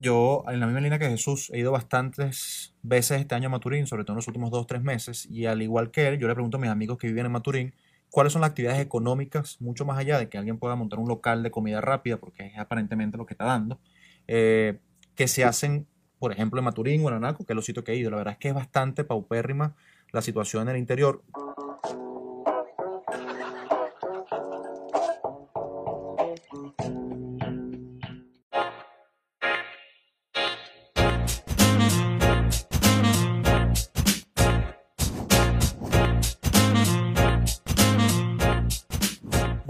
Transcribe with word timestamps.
Yo, 0.00 0.44
en 0.46 0.60
la 0.60 0.66
misma 0.66 0.80
línea 0.80 0.98
que 0.98 1.08
Jesús, 1.08 1.50
he 1.52 1.58
ido 1.58 1.72
bastantes 1.72 2.74
veces 2.82 3.20
este 3.20 3.34
año 3.34 3.48
a 3.48 3.50
Maturín, 3.50 3.86
sobre 3.88 4.04
todo 4.04 4.12
en 4.12 4.18
los 4.18 4.28
últimos 4.28 4.50
dos 4.52 4.62
o 4.62 4.66
tres 4.66 4.82
meses, 4.82 5.26
y 5.28 5.46
al 5.46 5.60
igual 5.60 5.90
que 5.90 6.06
él, 6.06 6.18
yo 6.18 6.28
le 6.28 6.34
pregunto 6.34 6.56
a 6.56 6.60
mis 6.60 6.70
amigos 6.70 6.98
que 6.98 7.08
viven 7.08 7.26
en 7.26 7.32
Maturín, 7.32 7.74
cuáles 8.10 8.32
son 8.32 8.42
las 8.42 8.50
actividades 8.50 8.80
económicas, 8.80 9.60
mucho 9.60 9.84
más 9.84 9.98
allá 9.98 10.18
de 10.18 10.28
que 10.28 10.38
alguien 10.38 10.58
pueda 10.58 10.76
montar 10.76 11.00
un 11.00 11.08
local 11.08 11.42
de 11.42 11.50
comida 11.50 11.80
rápida, 11.80 12.16
porque 12.16 12.46
es 12.46 12.58
aparentemente 12.58 13.18
lo 13.18 13.26
que 13.26 13.34
está 13.34 13.46
dando, 13.46 13.80
eh, 14.28 14.78
que 15.16 15.26
se 15.26 15.44
hacen, 15.44 15.88
por 16.20 16.30
ejemplo, 16.30 16.60
en 16.60 16.66
Maturín 16.66 17.04
o 17.04 17.08
en 17.08 17.14
Anaco, 17.16 17.44
que 17.44 17.52
es 17.52 17.56
los 17.56 17.64
sitios 17.64 17.84
que 17.84 17.92
he 17.92 17.96
ido. 17.96 18.10
La 18.10 18.18
verdad 18.18 18.32
es 18.34 18.38
que 18.38 18.48
es 18.48 18.54
bastante 18.54 19.02
paupérrima 19.02 19.74
la 20.12 20.22
situación 20.22 20.68
en 20.68 20.76
el 20.76 20.80
interior. 20.80 21.22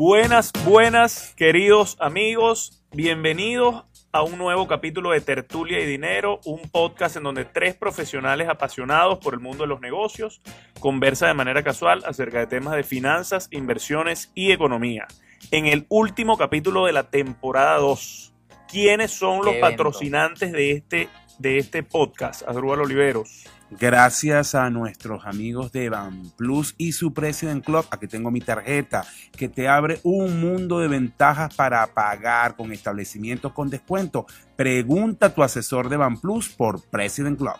Buenas, 0.08 0.52
buenas, 0.64 1.34
queridos 1.36 1.98
amigos, 2.00 2.82
bienvenidos 2.92 3.84
a 4.10 4.22
un 4.22 4.38
nuevo 4.38 4.66
capítulo 4.66 5.10
de 5.10 5.20
Tertulia 5.20 5.80
y 5.80 5.84
Dinero, 5.84 6.40
un 6.46 6.62
podcast 6.70 7.16
en 7.18 7.24
donde 7.24 7.44
tres 7.44 7.74
profesionales 7.74 8.48
apasionados 8.48 9.18
por 9.18 9.34
el 9.34 9.40
mundo 9.40 9.64
de 9.64 9.68
los 9.68 9.82
negocios 9.82 10.40
conversan 10.80 11.28
de 11.28 11.34
manera 11.34 11.62
casual 11.62 12.02
acerca 12.06 12.38
de 12.38 12.46
temas 12.46 12.74
de 12.74 12.84
finanzas, 12.84 13.48
inversiones 13.50 14.32
y 14.34 14.50
economía. 14.50 15.06
En 15.50 15.66
el 15.66 15.84
último 15.90 16.38
capítulo 16.38 16.86
de 16.86 16.94
la 16.94 17.10
temporada 17.10 17.76
2, 17.76 18.32
¿quiénes 18.66 19.10
son 19.10 19.44
los 19.44 19.56
evento. 19.56 19.60
patrocinantes 19.60 20.52
de 20.52 20.70
este, 20.70 21.10
de 21.38 21.58
este 21.58 21.82
podcast? 21.82 22.48
Adrúbal 22.48 22.80
Oliveros. 22.80 23.44
Gracias 23.70 24.54
a 24.54 24.70
nuestros 24.70 25.26
amigos 25.26 25.72
de 25.72 25.90
Van 25.90 26.30
Plus 26.36 26.74
y 26.78 26.92
su 26.92 27.12
President 27.12 27.62
Club, 27.62 27.84
aquí 27.90 28.06
tengo 28.06 28.30
mi 28.30 28.40
tarjeta, 28.40 29.04
que 29.36 29.48
te 29.50 29.68
abre 29.68 30.00
un 30.04 30.40
mundo 30.40 30.80
de 30.80 30.88
ventajas 30.88 31.54
para 31.54 31.86
pagar 31.88 32.56
con 32.56 32.72
establecimientos 32.72 33.52
con 33.52 33.68
descuento. 33.68 34.26
Pregunta 34.56 35.26
a 35.26 35.34
tu 35.34 35.42
asesor 35.42 35.90
de 35.90 35.98
Van 35.98 36.18
Plus 36.18 36.48
por 36.48 36.82
President 36.82 37.36
Club. 37.36 37.56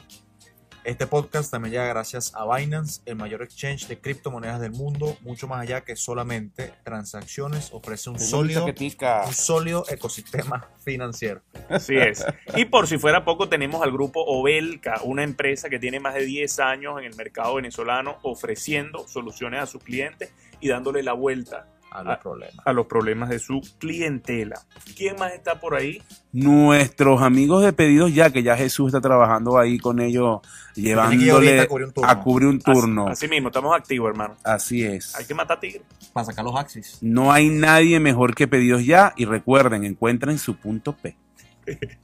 Este 0.89 1.07
podcast 1.07 1.51
también 1.51 1.73
llega 1.73 1.87
gracias 1.87 2.33
a 2.35 2.47
Binance, 2.47 3.03
el 3.05 3.17
mayor 3.17 3.43
exchange 3.43 3.89
de 3.89 3.99
criptomonedas 3.99 4.59
del 4.59 4.73
mundo, 4.73 5.19
mucho 5.21 5.47
más 5.47 5.61
allá 5.61 5.83
que 5.83 5.97
solamente 5.97 6.73
transacciones, 6.83 7.69
ofrece 7.75 8.09
un 8.09 8.19
sólido, 8.19 8.65
un 8.65 9.35
sólido 9.35 9.85
ecosistema 9.91 10.67
financiero. 10.87 11.43
Así 11.69 11.95
es. 11.95 12.25
Y 12.57 12.65
por 12.65 12.87
si 12.87 12.97
fuera 12.97 13.23
poco, 13.23 13.51
tenemos 13.51 13.83
al 13.83 13.93
grupo 13.93 14.25
Obelca, 14.25 15.03
una 15.05 15.25
empresa 15.25 15.69
que 15.69 15.79
tiene 15.79 16.01
más 16.01 16.15
de 16.15 16.25
10 16.25 16.59
años 16.61 16.99
en 16.99 17.05
el 17.05 17.15
mercado 17.17 17.57
venezolano 17.57 18.17
ofreciendo 18.23 19.07
soluciones 19.07 19.61
a 19.61 19.67
sus 19.67 19.85
clientes 19.85 20.33
y 20.59 20.69
dándole 20.69 21.03
la 21.03 21.13
vuelta 21.13 21.67
A 21.91 22.03
los 22.03 22.19
problemas. 22.19 22.67
a 22.67 22.73
los 22.73 22.87
problemas 22.87 23.29
de 23.31 23.39
su 23.39 23.61
clientela. 23.79 24.61
¿Quién 24.97 25.17
más 25.19 25.33
está 25.33 25.59
por 25.59 25.75
ahí? 25.75 26.03
Nuestros 26.33 27.23
amigos 27.23 27.63
de 27.65 27.73
pedidos 27.73 28.15
ya, 28.15 28.31
que 28.31 28.43
ya 28.43 28.57
Jesús 28.57 28.89
está 28.89 29.01
trabajando 29.01 29.59
ahí 29.59 29.79
con 29.79 30.01
ellos, 30.01 30.41
llevándole 30.75 31.61
a 31.61 31.67
cubrir 31.67 31.87
un 31.87 31.93
turno. 31.93 32.11
a 32.11 32.21
cubrir 32.21 32.49
un 32.49 32.59
turno. 32.61 33.09
Así, 33.09 33.25
así 33.25 33.29
mismo, 33.29 33.49
estamos 33.49 33.75
activos, 33.75 34.11
hermano. 34.11 34.37
Así 34.45 34.85
es. 34.85 35.15
Hay 35.17 35.25
que 35.25 35.35
matar 35.35 35.59
tigre. 35.61 35.83
Para 36.13 36.27
sacar 36.27 36.45
los 36.45 36.57
axis. 36.57 36.99
No 37.01 37.33
hay 37.33 37.49
nadie 37.49 38.01
mejor 38.01 38.35
que 38.35 38.47
pedidos 38.47 38.85
ya 38.85 39.15
y 39.17 39.25
recuerden, 39.25 39.85
encuentren 39.85 40.39
su 40.39 40.57
punto 40.57 40.95
P. 40.97 41.17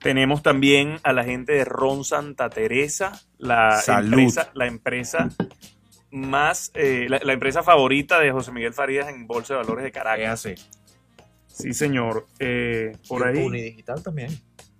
Tenemos 0.00 0.42
también 0.42 0.96
a 1.02 1.12
la 1.12 1.24
gente 1.24 1.52
de 1.52 1.64
Ron 1.66 2.04
Santa 2.04 2.48
Teresa, 2.48 3.20
la 3.36 3.80
Salud. 3.82 4.18
empresa, 4.20 4.50
la 4.54 4.66
empresa 4.66 5.28
más, 6.10 6.70
eh, 6.74 7.06
la, 7.08 7.20
la 7.22 7.32
empresa 7.32 7.62
favorita 7.62 8.18
de 8.18 8.32
José 8.32 8.52
Miguel 8.52 8.72
Farías 8.72 9.08
en 9.08 9.26
Bolsa 9.26 9.54
de 9.54 9.60
Valores 9.60 9.82
de 9.82 9.88
Es 9.88 9.94
Caracas. 9.94 10.46
así. 10.46 10.54
Sí, 11.46 11.74
señor. 11.74 12.26
Eh, 12.38 12.96
por 13.08 13.22
Y 13.34 13.38
ahí, 13.38 13.44
Unidigital 13.46 14.02
también. 14.02 14.30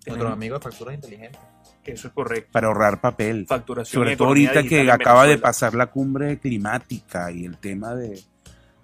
Nuestros 0.07 0.33
amigos 0.33 0.61
de 0.61 0.71
facturas 0.71 0.95
inteligentes. 0.95 1.41
eso 1.85 2.09
es 2.09 2.15
correcto. 2.15 2.51
Para 2.53 2.69
ahorrar 2.69 3.01
papel. 3.01 3.47
Facturación. 3.47 4.01
Sobre 4.03 4.17
todo 4.17 4.29
ahorita 4.29 4.63
que 4.63 4.91
acaba 4.91 5.27
de 5.27 5.39
pasar 5.39 5.75
la 5.75 5.87
cumbre 5.87 6.39
climática 6.39 7.31
y 7.31 7.45
el 7.45 7.59
tema 7.59 7.95
de, 7.95 8.21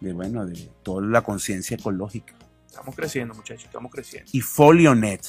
de, 0.00 0.12
bueno, 0.12 0.44
de 0.44 0.69
toda 0.82 1.03
la 1.06 1.22
conciencia 1.22 1.76
ecológica. 1.76 2.34
Estamos 2.66 2.94
creciendo, 2.94 3.34
muchachos, 3.34 3.65
estamos 3.65 3.91
creciendo. 3.91 4.28
Y 4.34 4.41
Folionet. 4.42 5.22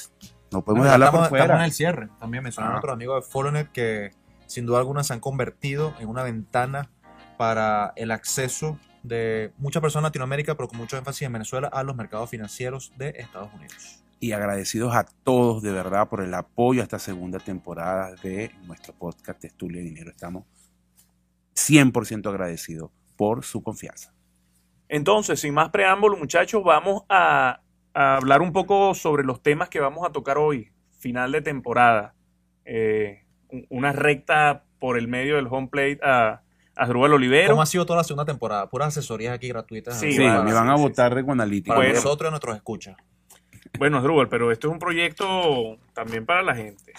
No 0.51 0.63
podemos 0.63 0.65
Bueno, 0.65 0.83
dejarla 0.85 1.05
estamos, 1.07 1.29
por 1.29 1.37
estamos 1.37 1.49
en 1.51 1.55
fuera. 1.57 1.65
el 1.65 1.71
cierre. 1.71 2.09
También 2.19 2.43
mencionaron 2.43 2.75
Ah. 2.75 2.79
otros 2.79 2.93
amigos 2.93 3.25
de 3.25 3.31
Folonet 3.31 3.71
que 3.71 4.11
sin 4.47 4.65
duda 4.65 4.79
alguna 4.79 5.03
se 5.03 5.13
han 5.13 5.19
convertido 5.21 5.93
en 5.99 6.07
una 6.09 6.23
ventana 6.23 6.89
para 7.37 7.93
el 7.95 8.11
acceso 8.11 8.79
de 9.03 9.51
muchas 9.57 9.81
personas 9.81 10.01
en 10.01 10.09
Latinoamérica, 10.09 10.55
pero 10.55 10.67
con 10.67 10.77
mucho 10.79 10.97
énfasis 10.97 11.23
en 11.23 11.33
Venezuela, 11.33 11.67
a 11.71 11.83
los 11.83 11.95
mercados 11.95 12.29
financieros 12.29 12.91
de 12.97 13.09
Estados 13.17 13.53
Unidos. 13.53 14.03
Y 14.19 14.31
agradecidos 14.31 14.95
a 14.95 15.05
todos 15.23 15.61
de 15.61 15.71
verdad 15.71 16.09
por 16.09 16.21
el 16.21 16.33
apoyo 16.33 16.81
a 16.81 16.83
esta 16.83 16.99
segunda 16.99 17.39
temporada 17.39 18.15
de 18.23 18.51
nuestro 18.65 18.93
podcast 18.93 19.39
Testulia 19.39 19.81
y 19.81 19.85
Dinero. 19.85 20.09
Estamos 20.09 20.43
100% 21.55 22.27
agradecidos 22.29 22.91
por 23.15 23.43
su 23.43 23.61
confianza. 23.63 24.13
Entonces, 24.89 25.39
sin 25.39 25.53
más 25.53 25.69
preámbulo, 25.69 26.17
muchachos, 26.17 26.63
vamos 26.63 27.03
a, 27.09 27.61
a 27.93 28.15
hablar 28.15 28.41
un 28.41 28.53
poco 28.53 28.93
sobre 28.95 29.23
los 29.23 29.41
temas 29.41 29.69
que 29.69 29.79
vamos 29.79 30.07
a 30.07 30.11
tocar 30.11 30.37
hoy, 30.37 30.71
final 30.99 31.31
de 31.31 31.41
temporada. 31.41 32.15
Eh, 32.65 33.23
un- 33.49 33.65
una 33.69 33.91
recta 33.91 34.63
por 34.79 34.97
el 34.97 35.07
medio 35.07 35.35
del 35.35 35.47
home 35.47 35.67
plate 35.67 35.99
a, 36.03 36.29
a 36.29 36.41
Asdrúbal 36.77 37.13
Olivero. 37.13 37.49
¿Cómo 37.51 37.61
ha 37.61 37.65
sido 37.65 37.85
toda 37.85 37.97
la 37.97 38.03
segunda 38.03 38.25
temporada? 38.25 38.69
Puras 38.69 38.89
asesorías 38.89 39.33
aquí 39.33 39.47
gratuitas. 39.49 39.99
Sí, 39.99 40.13
Sí, 40.13 40.19
me 40.19 40.53
van 40.53 40.69
a 40.69 40.75
votar 40.75 41.15
de 41.15 41.21
Guanalítica. 41.21 41.73
para 41.75 41.87
Bueno. 41.87 41.95
nosotros 41.95 42.29
y 42.29 42.31
nuestros 42.31 42.55
escuchas. 42.55 42.97
Bueno, 43.77 43.97
Asdrúbal, 43.97 44.29
pero 44.29 44.51
esto 44.51 44.67
es 44.67 44.73
un 44.73 44.79
proyecto 44.79 45.77
también 45.93 46.25
para 46.25 46.41
la 46.41 46.55
gente. 46.55 46.93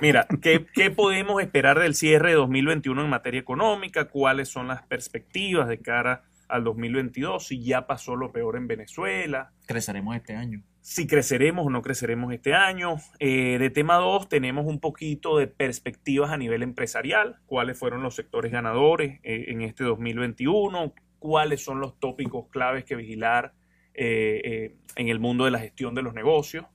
Mira, 0.00 0.26
¿qué, 0.42 0.66
qué 0.72 0.90
podemos 0.90 1.40
esperar 1.42 1.78
del 1.78 1.94
cierre 1.94 2.30
de 2.30 2.34
2021 2.36 3.02
en 3.02 3.08
materia 3.10 3.40
económica? 3.40 4.04
¿Cuáles 4.08 4.48
son 4.48 4.68
las 4.68 4.82
perspectivas 4.82 5.66
de 5.68 5.78
cara 5.80 6.22
al 6.54 6.62
2022? 6.62 7.48
Si 7.48 7.64
ya 7.64 7.86
pasó 7.86 8.14
lo 8.14 8.30
peor 8.30 8.56
en 8.56 8.68
Venezuela. 8.68 9.50
Creceremos 9.66 10.14
este 10.16 10.34
año. 10.34 10.62
si 10.80 11.06
creceremos 11.06 11.66
o 11.66 11.70
no 11.70 11.82
creceremos 11.82 12.32
este 12.32 12.54
año. 12.54 12.96
Eh, 13.18 13.58
de 13.58 13.70
tema 13.70 13.96
2 13.96 14.28
tenemos 14.28 14.66
un 14.66 14.78
poquito 14.78 15.38
de 15.38 15.48
perspectivas 15.48 16.30
a 16.30 16.36
nivel 16.36 16.62
empresarial, 16.62 17.40
cuáles 17.46 17.78
fueron 17.78 18.02
los 18.02 18.14
sectores 18.14 18.52
ganadores 18.52 19.18
eh, 19.24 19.46
en 19.48 19.62
este 19.62 19.82
2021, 19.82 20.94
cuáles 21.18 21.64
son 21.64 21.80
los 21.80 21.98
tópicos 21.98 22.48
claves 22.50 22.84
que 22.84 22.96
vigilar 22.96 23.54
eh, 23.94 24.76
en 24.94 25.08
el 25.08 25.18
mundo 25.18 25.46
de 25.46 25.50
la 25.50 25.58
gestión 25.58 25.94
de 25.94 26.02
los 26.02 26.14
negocios 26.14 26.66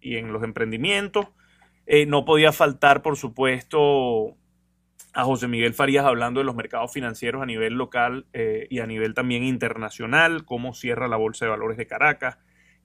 y 0.00 0.16
en 0.16 0.32
los 0.32 0.44
emprendimientos. 0.44 1.26
No 2.08 2.24
podía 2.24 2.50
faltar, 2.50 3.02
por 3.02 3.16
supuesto, 3.16 4.36
a 5.16 5.24
José 5.24 5.48
Miguel 5.48 5.72
Farías 5.72 6.04
hablando 6.04 6.40
de 6.40 6.44
los 6.44 6.54
mercados 6.54 6.92
financieros 6.92 7.42
a 7.42 7.46
nivel 7.46 7.72
local 7.72 8.26
eh, 8.34 8.66
y 8.68 8.80
a 8.80 8.86
nivel 8.86 9.14
también 9.14 9.44
internacional, 9.44 10.44
cómo 10.44 10.74
cierra 10.74 11.08
la 11.08 11.16
Bolsa 11.16 11.46
de 11.46 11.52
Valores 11.52 11.78
de 11.78 11.86
Caracas, 11.86 12.36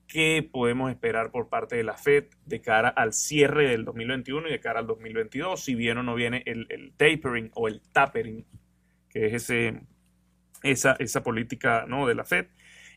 qué 0.08 0.48
podemos 0.50 0.90
esperar 0.90 1.30
por 1.30 1.50
parte 1.50 1.76
de 1.76 1.84
la 1.84 1.98
Fed 1.98 2.24
de 2.46 2.62
cara 2.62 2.88
al 2.88 3.12
cierre 3.12 3.68
del 3.68 3.84
2021 3.84 4.48
y 4.48 4.50
de 4.50 4.60
cara 4.60 4.80
al 4.80 4.86
2022, 4.86 5.62
si 5.62 5.74
viene 5.74 6.00
o 6.00 6.02
no 6.02 6.14
viene 6.14 6.42
el, 6.46 6.66
el 6.70 6.94
tapering 6.96 7.50
o 7.52 7.68
el 7.68 7.82
tapering, 7.92 8.46
que 9.10 9.26
es 9.26 9.34
ese, 9.34 9.82
esa, 10.62 10.96
esa 11.00 11.22
política 11.22 11.84
¿no? 11.86 12.06
de 12.06 12.14
la 12.14 12.24
Fed, 12.24 12.46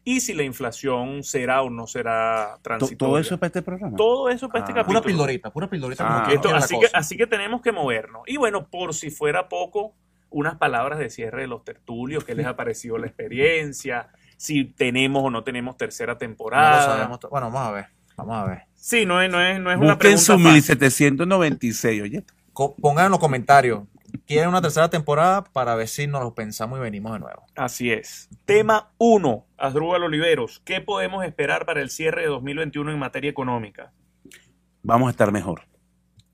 y 0.06 0.22
si 0.22 0.34
la 0.34 0.44
inflación 0.44 1.24
será 1.24 1.62
o 1.64 1.70
no 1.70 1.86
será 1.88 2.54
To- 2.56 2.62
transitoria. 2.62 2.98
¿Todo 2.98 3.20
eso 3.20 3.38
para 3.38 3.48
este 3.48 3.62
programa? 3.62 3.98
Todo 3.98 4.30
eso 4.30 4.48
para 4.48 4.60
este 4.60 4.72
Ah. 4.72 4.76
capítulo. 4.76 5.02
Pura 5.02 5.08
pildorita, 5.12 5.50
pura 5.52 5.68
pildorita. 5.70 6.04
Ah, 6.08 6.14
como 6.20 6.28
que 6.30 6.36
Esto- 6.36 6.48
es 6.48 6.54
la 6.54 6.60
así, 6.60 6.80
que, 6.80 6.88
así 6.94 7.18
que 7.18 7.28
tenemos 7.28 7.62
que 7.62 7.74
movernos. 7.74 8.22
Y 8.28 8.38
bueno, 8.38 8.68
por 8.68 8.94
si 8.94 9.10
fuera 9.10 9.50
poco, 9.50 9.94
unas 10.30 10.56
palabras 10.56 11.00
de 11.00 11.10
cierre 11.10 11.42
de 11.42 11.48
los 11.48 11.64
tertulios, 11.66 12.24
qué 12.24 12.36
les 12.36 12.46
ha 12.46 12.56
parecido 12.56 12.98
la 12.98 13.08
experiencia, 13.08 14.08
si 14.38 14.66
tenemos 14.66 15.24
o 15.24 15.30
no 15.30 15.44
tenemos 15.44 15.76
tercera 15.78 16.14
No 16.14 16.16
lo 16.16 16.20
temporada. 16.20 16.86
sabemos 16.86 17.20
to- 17.20 17.30
Bueno, 17.30 17.50
vamos 17.52 17.68
a 17.68 17.72
ver. 17.72 17.86
Vamos 18.18 18.36
a 18.38 18.46
ver. 18.46 18.60
Sí, 18.76 19.06
no 19.06 19.22
es, 19.22 19.30
no 19.32 19.42
es, 19.42 19.60
no 19.60 19.72
es 19.72 19.78
una 19.78 19.94
Busquen 19.94 19.98
pregunta 19.98 20.22
su 20.24 20.32
fácil. 20.34 20.52
1796, 20.54 22.02
oye. 22.02 22.24
Pongan 22.82 23.06
en 23.06 23.12
los 23.12 23.20
comentarios. 23.20 23.82
¿Quieren 24.28 24.50
una 24.50 24.62
tercera 24.62 24.90
temporada? 24.90 25.44
Para 25.44 25.76
ver 25.76 25.88
si 25.88 26.08
nos 26.08 26.24
lo 26.24 26.34
pensamos 26.34 26.80
y 26.80 26.82
venimos 26.82 27.14
de 27.14 27.20
nuevo. 27.20 27.46
Así 27.56 27.92
es. 27.92 28.28
Tema 28.46 28.92
1, 28.98 29.46
Asdrúbal 29.58 30.04
Oliveros. 30.04 30.62
¿Qué 30.66 30.82
podemos 30.82 31.24
esperar 31.24 31.68
para 31.68 31.82
el 31.82 31.92
cierre 31.92 32.24
de 32.24 32.28
2021 32.30 32.92
en 32.92 32.98
materia 32.98 33.30
económica? 33.30 33.94
Vamos 34.82 35.10
a 35.10 35.12
estar 35.12 35.32
mejor. 35.32 35.68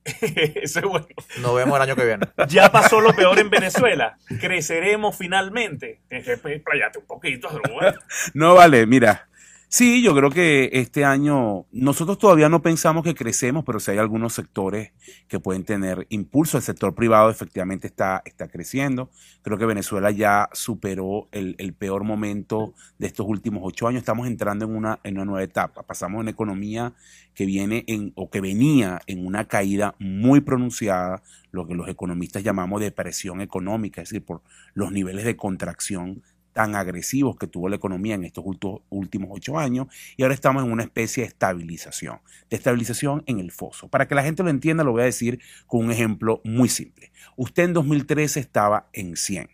Eso 0.21 0.79
es 0.79 0.85
bueno. 0.85 1.07
Nos 1.41 1.55
vemos 1.55 1.75
el 1.75 1.81
año 1.81 1.95
que 1.97 2.05
viene. 2.05 2.27
Ya 2.47 2.71
pasó 2.71 3.01
lo 3.01 3.13
peor 3.13 3.37
en 3.39 3.49
Venezuela. 3.49 4.17
Creceremos 4.39 5.17
finalmente. 5.17 6.01
Tienes 6.07 6.25
que 6.25 6.33
explayarte 6.53 6.99
un 6.99 7.05
poquito, 7.05 7.49
Asdrúbal. 7.49 7.99
No 8.33 8.55
vale, 8.55 8.85
mira. 8.87 9.27
Sí, 9.73 10.03
yo 10.03 10.13
creo 10.13 10.29
que 10.29 10.69
este 10.73 11.05
año 11.05 11.65
nosotros 11.71 12.17
todavía 12.17 12.49
no 12.49 12.61
pensamos 12.61 13.05
que 13.05 13.15
crecemos, 13.15 13.63
pero 13.63 13.79
sí 13.79 13.91
hay 13.91 13.99
algunos 13.99 14.33
sectores 14.33 14.91
que 15.29 15.39
pueden 15.39 15.63
tener 15.63 16.07
impulso. 16.09 16.57
El 16.57 16.63
sector 16.63 16.93
privado 16.93 17.29
efectivamente 17.29 17.87
está, 17.87 18.21
está 18.25 18.49
creciendo. 18.49 19.09
Creo 19.43 19.57
que 19.57 19.65
Venezuela 19.65 20.11
ya 20.11 20.49
superó 20.51 21.29
el, 21.31 21.55
el 21.57 21.73
peor 21.73 22.03
momento 22.03 22.73
de 22.97 23.07
estos 23.07 23.25
últimos 23.25 23.61
ocho 23.63 23.87
años. 23.87 23.99
Estamos 23.99 24.27
entrando 24.27 24.65
en 24.65 24.75
una, 24.75 24.99
en 25.05 25.15
una 25.15 25.23
nueva 25.25 25.43
etapa. 25.43 25.83
Pasamos 25.83 26.17
de 26.17 26.21
una 26.23 26.31
economía 26.31 26.93
que 27.33 27.45
viene 27.45 27.85
en, 27.87 28.11
o 28.15 28.29
que 28.29 28.41
venía 28.41 28.99
en 29.07 29.25
una 29.25 29.47
caída 29.47 29.95
muy 29.99 30.41
pronunciada, 30.41 31.23
lo 31.51 31.65
que 31.65 31.75
los 31.75 31.87
economistas 31.87 32.43
llamamos 32.43 32.81
depresión 32.81 33.39
económica, 33.39 34.01
es 34.01 34.09
decir, 34.09 34.25
por 34.25 34.41
los 34.73 34.91
niveles 34.91 35.23
de 35.23 35.37
contracción 35.37 36.23
tan 36.53 36.75
agresivos 36.75 37.37
que 37.37 37.47
tuvo 37.47 37.69
la 37.69 37.75
economía 37.75 38.15
en 38.15 38.23
estos 38.23 38.43
últimos 38.89 39.29
ocho 39.31 39.57
años 39.57 39.87
y 40.17 40.23
ahora 40.23 40.35
estamos 40.35 40.63
en 40.63 40.71
una 40.71 40.83
especie 40.83 41.23
de 41.23 41.27
estabilización, 41.27 42.19
de 42.49 42.57
estabilización 42.57 43.23
en 43.25 43.39
el 43.39 43.51
foso. 43.51 43.87
Para 43.87 44.07
que 44.07 44.15
la 44.15 44.23
gente 44.23 44.43
lo 44.43 44.49
entienda, 44.49 44.83
lo 44.83 44.91
voy 44.91 45.01
a 45.01 45.05
decir 45.05 45.39
con 45.67 45.85
un 45.85 45.91
ejemplo 45.91 46.41
muy 46.43 46.69
simple. 46.69 47.11
Usted 47.35 47.63
en 47.63 47.73
2013 47.73 48.39
estaba 48.39 48.89
en 48.93 49.15
100. 49.15 49.49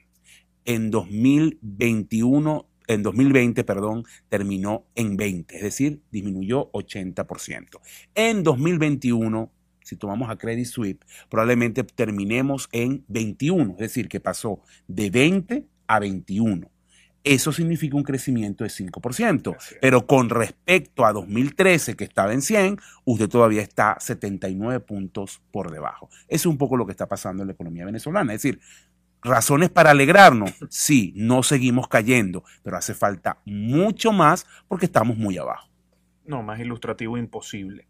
En 0.66 0.92
2021, 0.92 2.68
en 2.88 3.04
2020, 3.04 3.64
perdón, 3.64 4.06
terminó 4.30 4.86
en 4.96 5.16
20, 5.18 5.56
es 5.56 5.64
decir, 5.64 6.02
disminuyó 6.12 6.72
80%. 6.72 7.80
En 8.16 8.44
2021, 8.44 9.52
si 9.84 9.96
tomamos 9.96 10.30
a 10.30 10.38
Credit 10.38 10.66
Suisse, 10.66 10.98
probablemente 11.30 11.84
terminemos 11.84 12.68
en 12.74 13.06
21, 13.08 13.74
es 13.74 13.80
decir, 13.80 14.10
que 14.10 14.20
pasó 14.20 14.62
de 14.88 15.10
20 15.10 15.66
a 15.88 16.00
21 16.00 16.70
eso 17.34 17.52
significa 17.52 17.96
un 17.96 18.04
crecimiento 18.04 18.64
de 18.64 18.70
5%. 18.70 19.58
Pero 19.82 20.06
con 20.06 20.30
respecto 20.30 21.06
a 21.06 21.14
2013, 21.14 21.96
que 21.96 22.04
estaba 22.04 22.34
en 22.34 22.42
100, 22.42 22.78
usted 23.06 23.30
todavía 23.30 23.62
está 23.62 23.98
79 24.00 24.80
puntos 24.82 25.42
por 25.52 25.72
debajo. 25.72 26.10
Eso 26.28 26.28
es 26.28 26.46
un 26.46 26.58
poco 26.58 26.78
lo 26.78 26.86
que 26.86 26.92
está 26.92 27.08
pasando 27.08 27.44
en 27.44 27.48
la 27.48 27.54
economía 27.54 27.86
venezolana. 27.86 28.34
Es 28.34 28.42
decir, 28.42 28.60
razones 29.22 29.70
para 29.70 29.92
alegrarnos, 29.92 30.54
sí, 30.70 31.14
no 31.16 31.44
seguimos 31.44 31.88
cayendo, 31.88 32.44
pero 32.64 32.78
hace 32.78 32.94
falta 32.94 33.40
mucho 33.46 34.12
más 34.12 34.46
porque 34.68 34.86
estamos 34.86 35.18
muy 35.18 35.38
abajo. 35.38 35.68
No, 36.26 36.44
más 36.44 36.60
ilustrativo 36.60 37.18
imposible. 37.18 37.88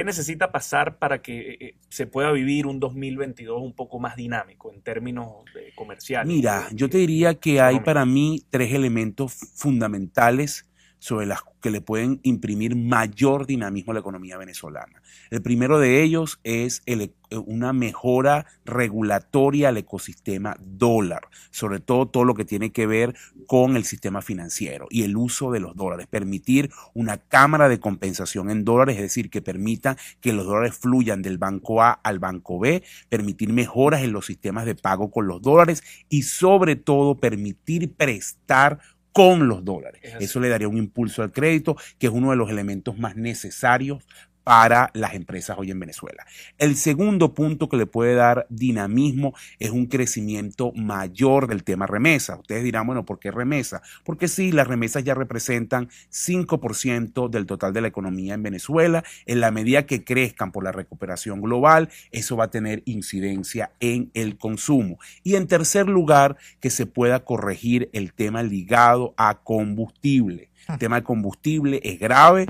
¿Qué 0.00 0.04
necesita 0.04 0.50
pasar 0.50 0.96
para 0.96 1.20
que 1.20 1.40
eh, 1.40 1.56
eh, 1.60 1.74
se 1.90 2.06
pueda 2.06 2.32
vivir 2.32 2.66
un 2.66 2.80
2022 2.80 3.60
un 3.60 3.74
poco 3.74 3.98
más 3.98 4.16
dinámico 4.16 4.72
en 4.72 4.80
términos 4.80 5.44
comerciales? 5.74 6.26
Mira, 6.26 6.68
yo 6.72 6.88
te 6.88 6.96
diría 6.96 7.34
que 7.34 7.60
hay 7.60 7.80
para 7.80 8.06
mí 8.06 8.42
tres 8.48 8.72
elementos 8.72 9.34
fundamentales 9.56 10.69
sobre 11.00 11.26
las 11.26 11.40
que 11.60 11.70
le 11.70 11.80
pueden 11.80 12.20
imprimir 12.22 12.76
mayor 12.76 13.46
dinamismo 13.46 13.92
a 13.92 13.94
la 13.94 14.00
economía 14.00 14.38
venezolana. 14.38 15.02
El 15.30 15.42
primero 15.42 15.78
de 15.78 16.02
ellos 16.02 16.40
es 16.44 16.82
e, 16.86 17.12
una 17.36 17.72
mejora 17.72 18.46
regulatoria 18.64 19.68
al 19.68 19.76
ecosistema 19.76 20.56
dólar, 20.60 21.22
sobre 21.50 21.80
todo 21.80 22.06
todo 22.06 22.24
lo 22.24 22.34
que 22.34 22.44
tiene 22.44 22.70
que 22.70 22.86
ver 22.86 23.14
con 23.46 23.76
el 23.76 23.84
sistema 23.84 24.22
financiero 24.22 24.86
y 24.90 25.02
el 25.02 25.16
uso 25.16 25.50
de 25.50 25.60
los 25.60 25.74
dólares, 25.76 26.06
permitir 26.06 26.70
una 26.94 27.18
cámara 27.18 27.68
de 27.68 27.80
compensación 27.80 28.50
en 28.50 28.64
dólares, 28.64 28.96
es 28.96 29.02
decir, 29.02 29.30
que 29.30 29.42
permita 29.42 29.96
que 30.20 30.32
los 30.32 30.46
dólares 30.46 30.76
fluyan 30.76 31.22
del 31.22 31.38
banco 31.38 31.82
A 31.82 31.92
al 31.92 32.18
banco 32.18 32.58
B, 32.58 32.82
permitir 33.08 33.52
mejoras 33.52 34.02
en 34.02 34.12
los 34.12 34.26
sistemas 34.26 34.66
de 34.66 34.74
pago 34.74 35.10
con 35.10 35.26
los 35.26 35.42
dólares 35.42 35.82
y 36.08 36.22
sobre 36.22 36.76
todo 36.76 37.18
permitir 37.18 37.92
prestar 37.94 38.80
con 39.12 39.48
los 39.48 39.64
dólares. 39.64 40.00
Eso 40.20 40.40
le 40.40 40.48
daría 40.48 40.68
un 40.68 40.76
impulso 40.76 41.22
al 41.22 41.32
crédito, 41.32 41.76
que 41.98 42.06
es 42.06 42.12
uno 42.12 42.30
de 42.30 42.36
los 42.36 42.50
elementos 42.50 42.98
más 42.98 43.16
necesarios 43.16 44.04
para 44.50 44.90
las 44.94 45.14
empresas 45.14 45.56
hoy 45.60 45.70
en 45.70 45.78
Venezuela. 45.78 46.26
El 46.58 46.74
segundo 46.74 47.34
punto 47.34 47.68
que 47.68 47.76
le 47.76 47.86
puede 47.86 48.16
dar 48.16 48.48
dinamismo 48.50 49.32
es 49.60 49.70
un 49.70 49.86
crecimiento 49.86 50.72
mayor 50.74 51.46
del 51.46 51.62
tema 51.62 51.86
remesa. 51.86 52.34
Ustedes 52.34 52.64
dirán, 52.64 52.84
bueno, 52.84 53.04
¿por 53.04 53.20
qué 53.20 53.30
remesa? 53.30 53.80
Porque 54.02 54.26
sí, 54.26 54.50
las 54.50 54.66
remesas 54.66 55.04
ya 55.04 55.14
representan 55.14 55.88
5% 56.10 57.30
del 57.30 57.46
total 57.46 57.72
de 57.72 57.80
la 57.80 57.86
economía 57.86 58.34
en 58.34 58.42
Venezuela. 58.42 59.04
En 59.24 59.38
la 59.38 59.52
medida 59.52 59.86
que 59.86 60.02
crezcan 60.02 60.50
por 60.50 60.64
la 60.64 60.72
recuperación 60.72 61.40
global, 61.40 61.88
eso 62.10 62.36
va 62.36 62.46
a 62.46 62.50
tener 62.50 62.82
incidencia 62.86 63.70
en 63.78 64.10
el 64.14 64.36
consumo. 64.36 64.98
Y 65.22 65.36
en 65.36 65.46
tercer 65.46 65.88
lugar, 65.88 66.36
que 66.58 66.70
se 66.70 66.86
pueda 66.86 67.24
corregir 67.24 67.88
el 67.92 68.12
tema 68.12 68.42
ligado 68.42 69.14
a 69.16 69.42
combustible. 69.44 70.49
El 70.72 70.78
tema 70.78 70.96
de 70.96 71.02
combustible 71.02 71.80
es 71.82 71.98
grave, 71.98 72.46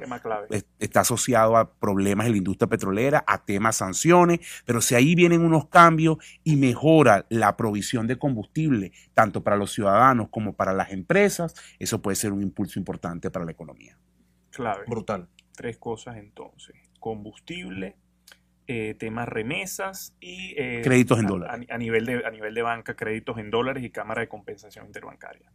está 0.79 1.01
asociado 1.01 1.57
a 1.57 1.73
problemas 1.73 2.27
en 2.27 2.33
la 2.33 2.39
industria 2.39 2.69
petrolera, 2.69 3.25
a 3.27 3.45
temas 3.45 3.77
sanciones, 3.77 4.41
pero 4.65 4.81
si 4.81 4.95
ahí 4.95 5.15
vienen 5.15 5.43
unos 5.43 5.69
cambios 5.69 6.19
y 6.45 6.57
mejora 6.57 7.27
la 7.29 7.57
provisión 7.57 8.07
de 8.07 8.19
combustible, 8.19 8.93
tanto 9.15 9.43
para 9.43 9.57
los 9.57 9.73
ciudadanos 9.73 10.29
como 10.31 10.55
para 10.55 10.73
las 10.73 10.93
empresas, 10.93 11.55
eso 11.79 12.03
puede 12.03 12.17
ser 12.17 12.33
un 12.33 12.43
impulso 12.43 12.79
importante 12.79 13.31
para 13.31 13.45
la 13.45 13.53
economía. 13.53 13.97
Clave. 14.51 14.85
Brutal. 14.87 15.29
Tres 15.55 15.79
cosas 15.79 16.17
entonces. 16.17 16.75
Combustible, 16.99 17.97
eh, 18.67 18.95
temas 18.95 19.29
remesas 19.29 20.15
y... 20.21 20.55
Eh, 20.57 20.81
créditos 20.85 21.19
en 21.19 21.27
dólares. 21.27 21.67
A, 21.69 21.79
nivel 21.79 22.07
de, 22.07 22.25
a 22.25 22.31
nivel 22.31 22.55
de 22.55 22.63
banca, 22.63 22.95
créditos 22.95 23.39
en 23.39 23.51
dólares 23.51 23.83
y 23.83 23.91
cámara 23.91 24.21
de 24.21 24.29
compensación 24.29 24.87
interbancaria. 24.87 25.51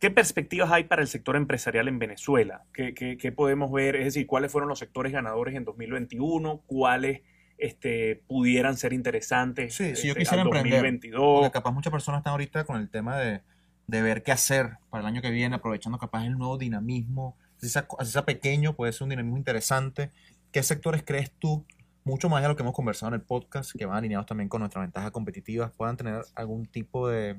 ¿Qué 0.00 0.10
perspectivas 0.10 0.72
hay 0.72 0.84
para 0.84 1.02
el 1.02 1.08
sector 1.08 1.36
empresarial 1.36 1.86
en 1.86 1.98
Venezuela? 1.98 2.64
¿Qué, 2.72 3.32
podemos 3.36 3.70
ver? 3.70 3.96
Es 3.96 4.06
decir, 4.06 4.26
¿cuáles 4.26 4.50
fueron 4.50 4.70
los 4.70 4.78
sectores 4.78 5.12
ganadores 5.12 5.54
en 5.54 5.66
2021? 5.66 6.62
¿Cuáles 6.66 7.20
este, 7.58 8.22
pudieran 8.26 8.78
ser 8.78 8.94
interesantes 8.94 9.74
sí, 9.74 9.94
si 9.96 10.06
yo 10.06 10.12
este, 10.12 10.20
quisiera 10.20 10.44
2022? 10.44 11.50
capaz 11.50 11.70
muchas 11.72 11.90
personas 11.90 12.20
están 12.20 12.30
ahorita 12.30 12.64
con 12.64 12.80
el 12.80 12.88
tema 12.88 13.18
de, 13.18 13.42
ver 13.88 14.22
qué 14.22 14.32
hacer 14.32 14.78
para 14.88 15.02
el 15.02 15.06
año 15.06 15.20
que 15.20 15.30
viene, 15.30 15.56
aprovechando 15.56 15.98
capaz 15.98 16.24
el 16.24 16.38
nuevo 16.38 16.56
dinamismo. 16.56 17.36
Si 17.58 17.68
sea, 17.68 17.86
sea 18.02 18.24
pequeño, 18.24 18.74
puede 18.74 18.94
ser 18.94 19.02
un 19.02 19.10
dinamismo 19.10 19.36
interesante. 19.36 20.12
¿Qué 20.50 20.62
sectores 20.62 21.02
crees 21.04 21.30
tú, 21.32 21.66
mucho 22.04 22.30
más 22.30 22.40
de 22.40 22.48
lo 22.48 22.56
que 22.56 22.62
hemos 22.62 22.74
conversado 22.74 23.08
en 23.08 23.20
el 23.20 23.26
podcast, 23.26 23.76
que 23.76 23.84
van 23.84 23.98
alineados 23.98 24.24
también 24.24 24.48
con 24.48 24.60
nuestras 24.60 24.82
ventajas 24.82 25.10
competitivas, 25.10 25.72
puedan 25.72 25.98
tener 25.98 26.22
algún 26.36 26.64
tipo 26.64 27.06
de 27.06 27.36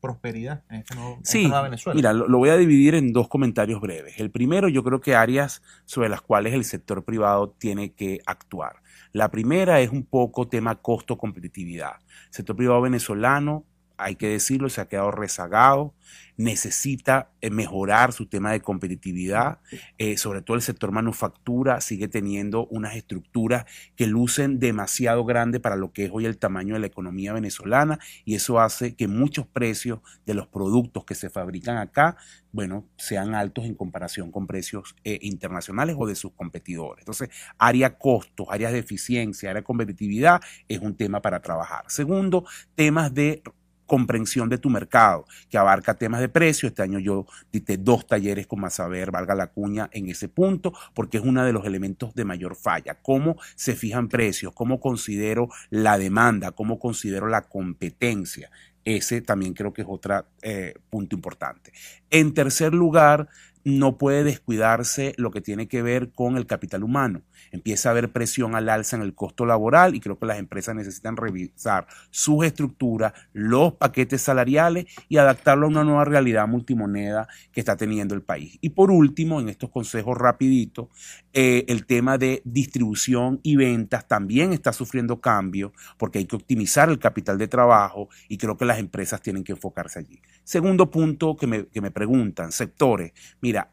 prosperidad 0.00 0.64
en 0.70 0.80
este 0.80 0.94
nuevo, 0.94 1.18
sí, 1.22 1.50
Venezuela. 1.50 1.94
Mira, 1.94 2.12
lo, 2.12 2.38
voy 2.38 2.48
a 2.48 2.56
dividir 2.56 2.94
en 2.94 3.12
dos 3.12 3.28
comentarios 3.28 3.80
breves. 3.80 4.18
El 4.18 4.30
primero, 4.30 4.68
yo 4.68 4.82
creo 4.82 5.00
que 5.00 5.14
áreas 5.14 5.62
sobre 5.84 6.08
las 6.08 6.22
cuales 6.22 6.54
el 6.54 6.64
sector 6.64 7.04
privado 7.04 7.50
tiene 7.50 7.92
que 7.92 8.20
actuar. 8.26 8.76
La 9.12 9.30
primera 9.30 9.80
es 9.80 9.90
un 9.90 10.04
poco 10.04 10.48
tema 10.48 10.76
costo-competitividad. 10.76 11.96
El 12.28 12.34
sector 12.34 12.56
privado 12.56 12.80
venezolano, 12.80 13.64
hay 14.02 14.16
que 14.16 14.28
decirlo, 14.28 14.68
se 14.68 14.80
ha 14.80 14.88
quedado 14.88 15.10
rezagado 15.10 15.94
necesita 16.40 17.30
eh, 17.42 17.50
mejorar 17.50 18.14
su 18.14 18.26
tema 18.26 18.50
de 18.50 18.60
competitividad, 18.60 19.58
eh, 19.98 20.16
sobre 20.16 20.40
todo 20.40 20.56
el 20.56 20.62
sector 20.62 20.90
manufactura 20.90 21.82
sigue 21.82 22.08
teniendo 22.08 22.66
unas 22.68 22.96
estructuras 22.96 23.66
que 23.94 24.06
lucen 24.06 24.58
demasiado 24.58 25.24
grande 25.26 25.60
para 25.60 25.76
lo 25.76 25.92
que 25.92 26.06
es 26.06 26.10
hoy 26.10 26.24
el 26.24 26.38
tamaño 26.38 26.74
de 26.74 26.80
la 26.80 26.86
economía 26.86 27.34
venezolana 27.34 27.98
y 28.24 28.36
eso 28.36 28.58
hace 28.58 28.96
que 28.96 29.06
muchos 29.06 29.46
precios 29.46 30.00
de 30.24 30.32
los 30.32 30.46
productos 30.46 31.04
que 31.04 31.14
se 31.14 31.28
fabrican 31.28 31.76
acá, 31.76 32.16
bueno, 32.52 32.88
sean 32.96 33.34
altos 33.34 33.66
en 33.66 33.74
comparación 33.74 34.32
con 34.32 34.46
precios 34.46 34.96
eh, 35.04 35.18
internacionales 35.20 35.94
o 35.98 36.06
de 36.06 36.14
sus 36.14 36.32
competidores. 36.32 37.02
Entonces, 37.02 37.28
área 37.58 37.98
costos, 37.98 38.46
áreas 38.50 38.72
de 38.72 38.78
eficiencia, 38.78 39.50
área 39.50 39.60
de 39.60 39.66
competitividad 39.66 40.40
es 40.68 40.78
un 40.78 40.96
tema 40.96 41.20
para 41.20 41.42
trabajar. 41.42 41.84
Segundo, 41.88 42.46
temas 42.74 43.12
de 43.12 43.42
comprensión 43.90 44.48
de 44.48 44.58
tu 44.58 44.70
mercado, 44.70 45.26
que 45.48 45.58
abarca 45.58 45.94
temas 45.94 46.20
de 46.20 46.28
precio. 46.28 46.68
Este 46.68 46.80
año 46.80 47.00
yo 47.00 47.26
diste 47.50 47.76
dos 47.76 48.06
talleres 48.06 48.46
con 48.46 48.60
más 48.60 48.74
saber, 48.74 49.10
valga 49.10 49.34
la 49.34 49.48
cuña, 49.48 49.90
en 49.92 50.08
ese 50.08 50.28
punto, 50.28 50.72
porque 50.94 51.16
es 51.16 51.24
uno 51.24 51.44
de 51.44 51.52
los 51.52 51.66
elementos 51.66 52.14
de 52.14 52.24
mayor 52.24 52.54
falla. 52.54 52.98
¿Cómo 53.02 53.36
se 53.56 53.74
fijan 53.74 54.06
precios? 54.06 54.52
¿Cómo 54.54 54.78
considero 54.78 55.48
la 55.70 55.98
demanda? 55.98 56.52
¿Cómo 56.52 56.78
considero 56.78 57.26
la 57.26 57.48
competencia? 57.48 58.52
Ese 58.84 59.22
también 59.22 59.54
creo 59.54 59.72
que 59.72 59.82
es 59.82 59.88
otro 59.90 60.24
eh, 60.40 60.74
punto 60.88 61.16
importante. 61.16 61.72
En 62.10 62.32
tercer 62.32 62.72
lugar, 62.72 63.28
no 63.64 63.98
puede 63.98 64.24
descuidarse 64.24 65.14
lo 65.16 65.30
que 65.30 65.40
tiene 65.40 65.68
que 65.68 65.82
ver 65.82 66.12
con 66.12 66.36
el 66.36 66.46
capital 66.46 66.82
humano. 66.82 67.22
Empieza 67.52 67.88
a 67.88 67.92
haber 67.92 68.12
presión 68.12 68.54
al 68.54 68.68
alza 68.68 68.96
en 68.96 69.02
el 69.02 69.14
costo 69.14 69.44
laboral 69.44 69.94
y 69.94 70.00
creo 70.00 70.18
que 70.18 70.26
las 70.26 70.38
empresas 70.38 70.74
necesitan 70.74 71.16
revisar 71.16 71.86
sus 72.10 72.44
estructuras, 72.44 73.12
los 73.32 73.74
paquetes 73.74 74.22
salariales 74.22 74.86
y 75.08 75.16
adaptarlo 75.16 75.66
a 75.66 75.70
una 75.70 75.84
nueva 75.84 76.04
realidad 76.04 76.46
multimoneda 76.46 77.28
que 77.52 77.60
está 77.60 77.76
teniendo 77.76 78.14
el 78.14 78.22
país. 78.22 78.58
Y 78.60 78.70
por 78.70 78.90
último, 78.90 79.40
en 79.40 79.48
estos 79.48 79.70
consejos 79.70 80.16
rapiditos, 80.16 80.88
eh, 81.32 81.64
el 81.68 81.86
tema 81.86 82.18
de 82.18 82.42
distribución 82.44 83.40
y 83.42 83.56
ventas 83.56 84.06
también 84.08 84.52
está 84.52 84.72
sufriendo 84.72 85.20
cambios 85.20 85.72
porque 85.98 86.18
hay 86.18 86.24
que 86.24 86.36
optimizar 86.36 86.88
el 86.88 86.98
capital 86.98 87.38
de 87.38 87.48
trabajo 87.48 88.08
y 88.28 88.38
creo 88.38 88.56
que 88.56 88.64
las 88.64 88.78
empresas 88.78 89.20
tienen 89.20 89.44
que 89.44 89.52
enfocarse 89.52 89.98
allí. 89.98 90.20
Segundo 90.44 90.90
punto 90.90 91.36
que 91.36 91.46
me, 91.46 91.66
que 91.66 91.80
me 91.80 91.90
preguntan, 91.90 92.52
sectores. 92.52 93.12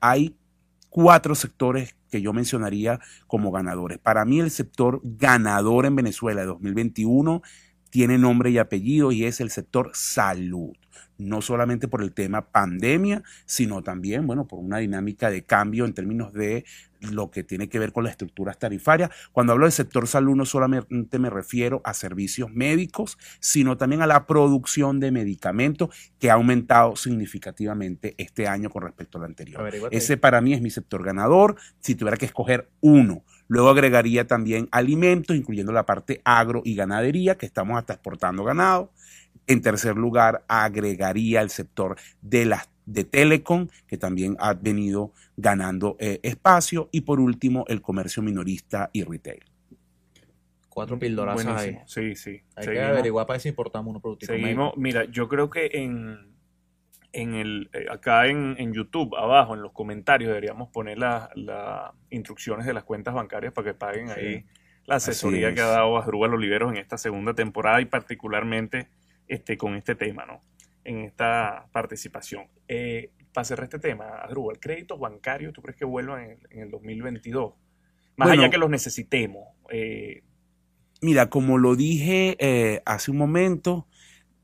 Hay 0.01 0.35
cuatro 0.89 1.35
sectores 1.35 1.95
que 2.09 2.21
yo 2.21 2.33
mencionaría 2.33 2.99
como 3.27 3.51
ganadores. 3.51 3.97
Para 3.97 4.25
mí 4.25 4.39
el 4.39 4.51
sector 4.51 5.01
ganador 5.03 5.85
en 5.85 5.95
Venezuela 5.95 6.41
de 6.41 6.47
2021 6.47 7.41
tiene 7.89 8.17
nombre 8.17 8.49
y 8.49 8.57
apellido 8.57 9.11
y 9.11 9.25
es 9.25 9.39
el 9.41 9.49
sector 9.49 9.91
salud 9.93 10.75
no 11.17 11.41
solamente 11.41 11.87
por 11.87 12.01
el 12.01 12.13
tema 12.13 12.49
pandemia, 12.51 13.23
sino 13.45 13.81
también, 13.81 14.27
bueno, 14.27 14.47
por 14.47 14.59
una 14.59 14.77
dinámica 14.77 15.29
de 15.29 15.43
cambio 15.43 15.85
en 15.85 15.93
términos 15.93 16.33
de 16.33 16.65
lo 17.01 17.31
que 17.31 17.43
tiene 17.43 17.69
que 17.69 17.79
ver 17.79 17.91
con 17.91 18.03
las 18.03 18.11
estructuras 18.11 18.57
tarifarias. 18.59 19.09
Cuando 19.31 19.53
hablo 19.53 19.65
del 19.65 19.71
sector 19.71 20.07
salud, 20.07 20.35
no 20.35 20.45
solamente 20.45 21.19
me 21.19 21.29
refiero 21.29 21.81
a 21.83 21.93
servicios 21.93 22.51
médicos, 22.51 23.17
sino 23.39 23.77
también 23.77 24.01
a 24.01 24.07
la 24.07 24.25
producción 24.25 24.99
de 24.99 25.11
medicamentos 25.11 25.89
que 26.19 26.29
ha 26.29 26.35
aumentado 26.35 26.95
significativamente 26.95 28.15
este 28.17 28.47
año 28.47 28.69
con 28.69 28.83
respecto 28.83 29.17
al 29.17 29.25
anterior. 29.25 29.71
Ese 29.91 30.17
para 30.17 30.41
mí 30.41 30.53
es 30.53 30.61
mi 30.61 30.69
sector 30.69 31.03
ganador, 31.03 31.55
si 31.79 31.95
tuviera 31.95 32.17
que 32.17 32.25
escoger 32.25 32.69
uno. 32.81 33.23
Luego 33.47 33.69
agregaría 33.69 34.27
también 34.27 34.67
alimentos, 34.71 35.35
incluyendo 35.35 35.71
la 35.71 35.85
parte 35.85 36.21
agro 36.25 36.61
y 36.65 36.75
ganadería, 36.75 37.37
que 37.37 37.45
estamos 37.45 37.77
hasta 37.77 37.93
exportando 37.93 38.43
ganado. 38.43 38.91
En 39.47 39.61
tercer 39.61 39.95
lugar, 39.95 40.43
agregaría 40.47 41.41
el 41.41 41.49
sector 41.49 41.97
de 42.21 42.45
las 42.45 42.69
de 42.85 43.03
Telecom, 43.03 43.67
que 43.85 43.97
también 43.97 44.35
ha 44.39 44.53
venido 44.53 45.13
ganando 45.35 45.97
eh, 45.99 46.19
espacio. 46.23 46.89
Y 46.91 47.01
por 47.01 47.19
último, 47.19 47.65
el 47.67 47.81
comercio 47.81 48.23
minorista 48.23 48.89
y 48.93 49.03
retail. 49.03 49.43
Cuatro 50.69 50.97
píldoras 50.97 51.45
ahí. 51.45 51.79
Sí, 51.85 52.15
sí. 52.15 52.41
Hay 52.55 52.67
que 52.67 52.81
averiguar 52.81 53.25
para 53.25 53.35
ver 53.35 53.41
si 53.41 53.49
importamos 53.49 53.89
uno 53.89 53.99
productivo. 53.99 54.33
Seguimos. 54.33 54.77
Mira, 54.77 55.05
yo 55.05 55.27
creo 55.27 55.49
que 55.49 55.69
en, 55.73 56.35
en 57.11 57.33
el, 57.33 57.69
eh, 57.73 57.87
acá 57.89 58.27
en, 58.27 58.55
en, 58.57 58.73
YouTube, 58.73 59.15
abajo, 59.15 59.53
en 59.53 59.61
los 59.61 59.73
comentarios, 59.73 60.29
deberíamos 60.29 60.69
poner 60.69 60.97
las 60.97 61.29
instrucciones 62.09 62.65
de 62.65 62.73
las 62.73 62.83
cuentas 62.83 63.13
bancarias 63.13 63.53
para 63.53 63.71
que 63.71 63.73
paguen 63.73 64.09
ahí 64.11 64.45
la 64.87 64.95
asesoría 64.95 65.53
que 65.53 65.61
ha 65.61 65.67
dado 65.67 65.97
Asdrúbal 65.97 66.33
Oliveros 66.33 66.71
en 66.71 66.77
esta 66.77 66.97
segunda 66.97 67.33
temporada 67.33 67.81
y 67.81 67.85
particularmente 67.85 68.87
este, 69.27 69.57
con 69.57 69.75
este 69.75 69.95
tema, 69.95 70.25
¿no? 70.25 70.41
En 70.83 70.99
esta 70.99 71.67
participación. 71.71 72.47
Eh, 72.67 73.11
para 73.33 73.45
cerrar 73.45 73.65
este 73.65 73.79
tema, 73.79 74.19
Adrúbal, 74.21 74.59
¿créditos 74.59 74.99
bancarios 74.99 75.53
tú 75.53 75.61
crees 75.61 75.77
que 75.77 75.85
vuelvan 75.85 76.37
en, 76.49 76.59
el 76.59 76.71
2022? 76.71 77.53
Más 78.15 78.29
allá 78.31 78.49
que 78.49 78.57
los 78.57 78.69
necesitemos. 78.69 79.47
Eh, 79.69 80.23
mira, 81.01 81.29
como 81.29 81.57
lo 81.57 81.75
dije 81.75 82.35
eh, 82.39 82.81
hace 82.85 83.11
un 83.11 83.17
momento, 83.17 83.87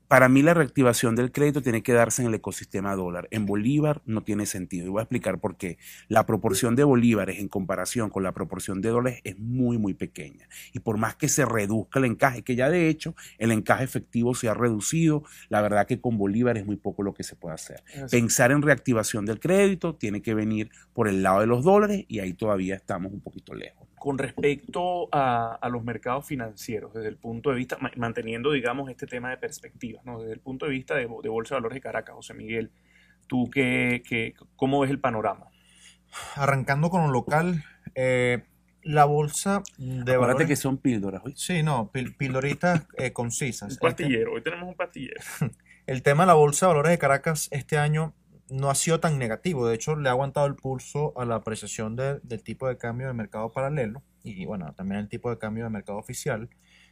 para 0.08 0.28
mí 0.28 0.42
la 0.42 0.54
reactivación 0.54 1.16
del 1.16 1.32
crédito 1.32 1.62
tiene 1.62 1.82
que 1.82 1.92
darse 1.92 2.22
en 2.22 2.28
el 2.28 2.34
ecosistema 2.34 2.94
dólar. 2.94 3.28
En 3.30 3.46
Bolívar 3.46 4.02
no 4.04 4.22
tiene 4.22 4.46
sentido. 4.46 4.86
Y 4.86 4.90
voy 4.90 5.00
a 5.00 5.02
explicar 5.02 5.40
por 5.40 5.56
qué. 5.56 5.78
La 6.08 6.26
proporción 6.26 6.76
de 6.76 6.84
bolívares 6.84 7.38
en 7.38 7.48
comparación 7.48 8.10
con 8.10 8.22
la 8.22 8.32
proporción 8.32 8.80
de 8.80 8.90
dólares 8.90 9.20
es 9.24 9.38
muy, 9.38 9.78
muy 9.78 9.94
pequeña. 9.94 10.48
Y 10.72 10.80
por 10.80 10.98
más 10.98 11.16
que 11.16 11.28
se 11.28 11.44
reduzca 11.44 11.98
el 11.98 12.04
encaje, 12.04 12.42
que 12.42 12.56
ya 12.56 12.68
de 12.68 12.88
hecho 12.88 13.14
el 13.38 13.50
encaje 13.50 13.84
efectivo 13.84 14.34
se 14.34 14.48
ha 14.48 14.54
reducido, 14.54 15.24
la 15.48 15.62
verdad 15.62 15.86
que 15.86 16.00
con 16.00 16.18
bolívar 16.18 16.56
es 16.58 16.66
muy 16.66 16.76
poco 16.76 17.02
lo 17.02 17.14
que 17.14 17.22
se 17.22 17.36
puede 17.36 17.54
hacer. 17.54 17.82
Pensar 18.10 18.52
en 18.52 18.62
reactivación 18.62 19.24
del 19.24 19.40
crédito 19.40 19.94
tiene 19.94 20.22
que 20.22 20.34
venir 20.34 20.70
por 20.92 21.08
el 21.08 21.22
lado 21.22 21.40
de 21.40 21.46
los 21.46 21.64
dólares 21.64 22.04
y 22.08 22.20
ahí 22.20 22.34
todavía 22.34 22.76
estamos 22.76 23.12
un 23.12 23.20
poquito 23.20 23.54
lejos 23.54 23.88
con 24.04 24.18
respecto 24.18 25.08
a, 25.12 25.66
los 25.72 25.82
mercados 25.82 26.26
financieros, 26.26 26.92
desde 26.92 27.08
el 27.08 27.16
punto 27.16 27.48
de 27.48 27.56
vista, 27.56 27.78
manteniendo, 27.96 28.52
digamos, 28.52 28.90
este 28.90 29.06
tema 29.06 29.30
de 29.30 29.38
perspectivas, 29.38 30.04
¿no? 30.04 30.20
desde 30.20 30.34
el 30.34 30.40
punto 30.40 30.66
de 30.66 30.72
vista 30.72 30.94
de, 30.94 31.06
Bolsa 31.06 31.54
de 31.54 31.60
Valores 31.60 31.76
de 31.76 31.80
Caracas, 31.80 32.14
José 32.14 32.34
Miguel, 32.34 32.70
¿tú 33.28 33.48
qué, 33.50 34.02
qué, 34.06 34.34
cómo 34.56 34.80
ves 34.80 34.90
el 34.90 35.00
panorama? 35.00 35.46
Arrancando 36.34 36.90
con 36.90 37.04
lo 37.04 37.10
local, 37.10 37.64
eh, 37.94 38.42
la 38.82 39.06
bolsa 39.06 39.62
de 39.78 40.18
valores... 40.18 40.46
que 40.46 40.56
son 40.56 40.76
píldoras 40.76 41.22
hoy. 41.24 41.32
Sí, 41.34 41.62
no, 41.62 41.90
píldoritas 41.90 42.86
eh, 42.98 43.14
concisas. 43.14 43.72
Un 43.72 43.78
pastillero, 43.78 44.34
hoy 44.34 44.42
tenemos 44.42 44.68
un 44.68 44.74
pastillero. 44.74 45.22
el 45.86 46.02
tema 46.02 46.24
de 46.24 46.26
la 46.26 46.34
bolsa 46.34 46.66
de 46.66 46.72
valores 46.72 46.90
de 46.90 46.98
Caracas 46.98 47.48
este 47.52 47.78
año 47.78 48.12
no 48.48 48.70
ha 48.70 48.74
sido 48.74 49.00
tan 49.00 49.18
negativo. 49.18 49.66
De 49.66 49.74
hecho, 49.74 49.96
le 49.96 50.08
ha 50.08 50.12
aguantado 50.12 50.46
el 50.46 50.54
pulso 50.54 51.12
a 51.18 51.24
la 51.24 51.36
apreciación 51.36 51.96
del 51.96 52.42
tipo 52.42 52.68
de 52.68 52.76
cambio 52.76 53.06
de 53.06 53.14
mercado 53.14 53.52
paralelo 53.52 54.02
y, 54.22 54.44
bueno, 54.46 54.72
también 54.74 55.00
el 55.00 55.08
tipo 55.08 55.30
de 55.30 55.38
cambio 55.38 55.64
de 55.64 55.70
mercado 55.70 55.98
oficial. 55.98 56.48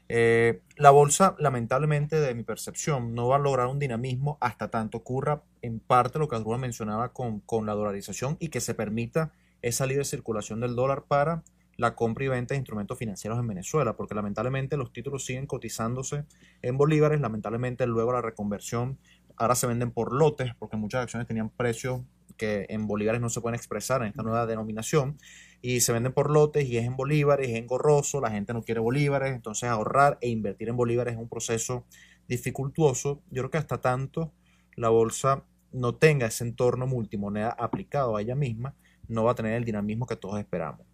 Eh, 0.09 0.61
la 0.77 0.91
bolsa, 0.91 1.37
lamentablemente, 1.39 2.21
de 2.21 2.35
mi 2.35 2.43
percepción, 2.43 3.15
no 3.15 3.29
va 3.29 3.37
a 3.37 3.39
lograr 3.39 3.69
un 3.69 3.79
dinamismo 3.79 4.37
hasta 4.41 4.71
tanto 4.71 4.99
ocurra 4.99 5.43
en 5.63 5.81
parte 5.81 6.19
lo 6.19 6.29
que 6.29 6.37
Adrúa 6.37 6.59
mencionaba 6.59 7.13
con, 7.13 7.41
con 7.41 7.67
la 7.67 7.75
dolarización 7.75 8.37
y 8.41 8.49
que 8.49 8.61
se 8.61 8.75
permita 8.75 9.33
esa 9.63 9.87
libre 9.87 10.05
circulación 10.05 10.61
del 10.61 10.75
dólar 10.75 11.05
para 11.05 11.45
la 11.77 11.95
compra 11.95 12.25
y 12.25 12.29
venta 12.29 12.55
de 12.55 12.59
instrumentos 12.59 12.99
financieros 12.99 13.39
en 13.39 13.47
Venezuela, 13.47 13.97
porque 13.97 14.15
lamentablemente 14.15 14.77
los 14.77 14.93
títulos 14.93 15.25
siguen 15.25 15.47
cotizándose 15.47 16.25
en 16.61 16.77
bolívares, 16.77 17.21
lamentablemente 17.21 17.87
luego 17.87 18.13
la 18.13 18.21
reconversión 18.21 18.99
ahora 19.43 19.57
se 19.57 19.67
venden 19.67 19.91
por 19.91 20.13
lotes, 20.13 20.55
porque 20.59 20.77
muchas 20.77 21.03
acciones 21.03 21.27
tenían 21.27 21.51
precios 21.51 22.01
que 22.37 22.67
en 22.69 22.87
bolívares 22.87 23.21
no 23.21 23.29
se 23.29 23.41
pueden 23.41 23.57
expresar 23.57 24.03
en 24.03 24.09
esta 24.09 24.23
nueva 24.23 24.47
denominación, 24.47 25.19
y 25.61 25.81
se 25.81 25.93
venden 25.93 26.13
por 26.13 26.31
lotes 26.31 26.69
y 26.69 26.77
es 26.77 26.85
en 26.85 26.97
bolívares, 26.97 27.49
es 27.49 27.57
engorroso, 27.57 28.21
la 28.21 28.31
gente 28.31 28.53
no 28.53 28.63
quiere 28.63 28.81
bolívares, 28.81 29.35
entonces 29.35 29.69
ahorrar 29.69 30.19
e 30.21 30.29
invertir 30.29 30.69
en 30.69 30.77
bolívares 30.77 31.15
es 31.15 31.21
un 31.21 31.29
proceso 31.29 31.85
dificultuoso. 32.29 33.21
Yo 33.31 33.43
creo 33.43 33.51
que 33.51 33.59
hasta 33.59 33.81
tanto 33.81 34.33
la 34.77 34.89
bolsa 34.89 35.45
no 35.73 35.97
tenga 35.97 36.27
ese 36.27 36.45
entorno 36.45 36.87
multimoneda 36.87 37.51
aplicado 37.51 38.17
a 38.17 38.23
ella 38.23 38.35
misma, 38.35 38.75
no 39.09 39.25
va 39.25 39.33
a 39.33 39.35
tener 39.35 39.55
el 39.55 39.65
dinamismo 39.65 40.07
que 40.07 40.17
todos 40.17 40.39
esperamos. 40.39 40.87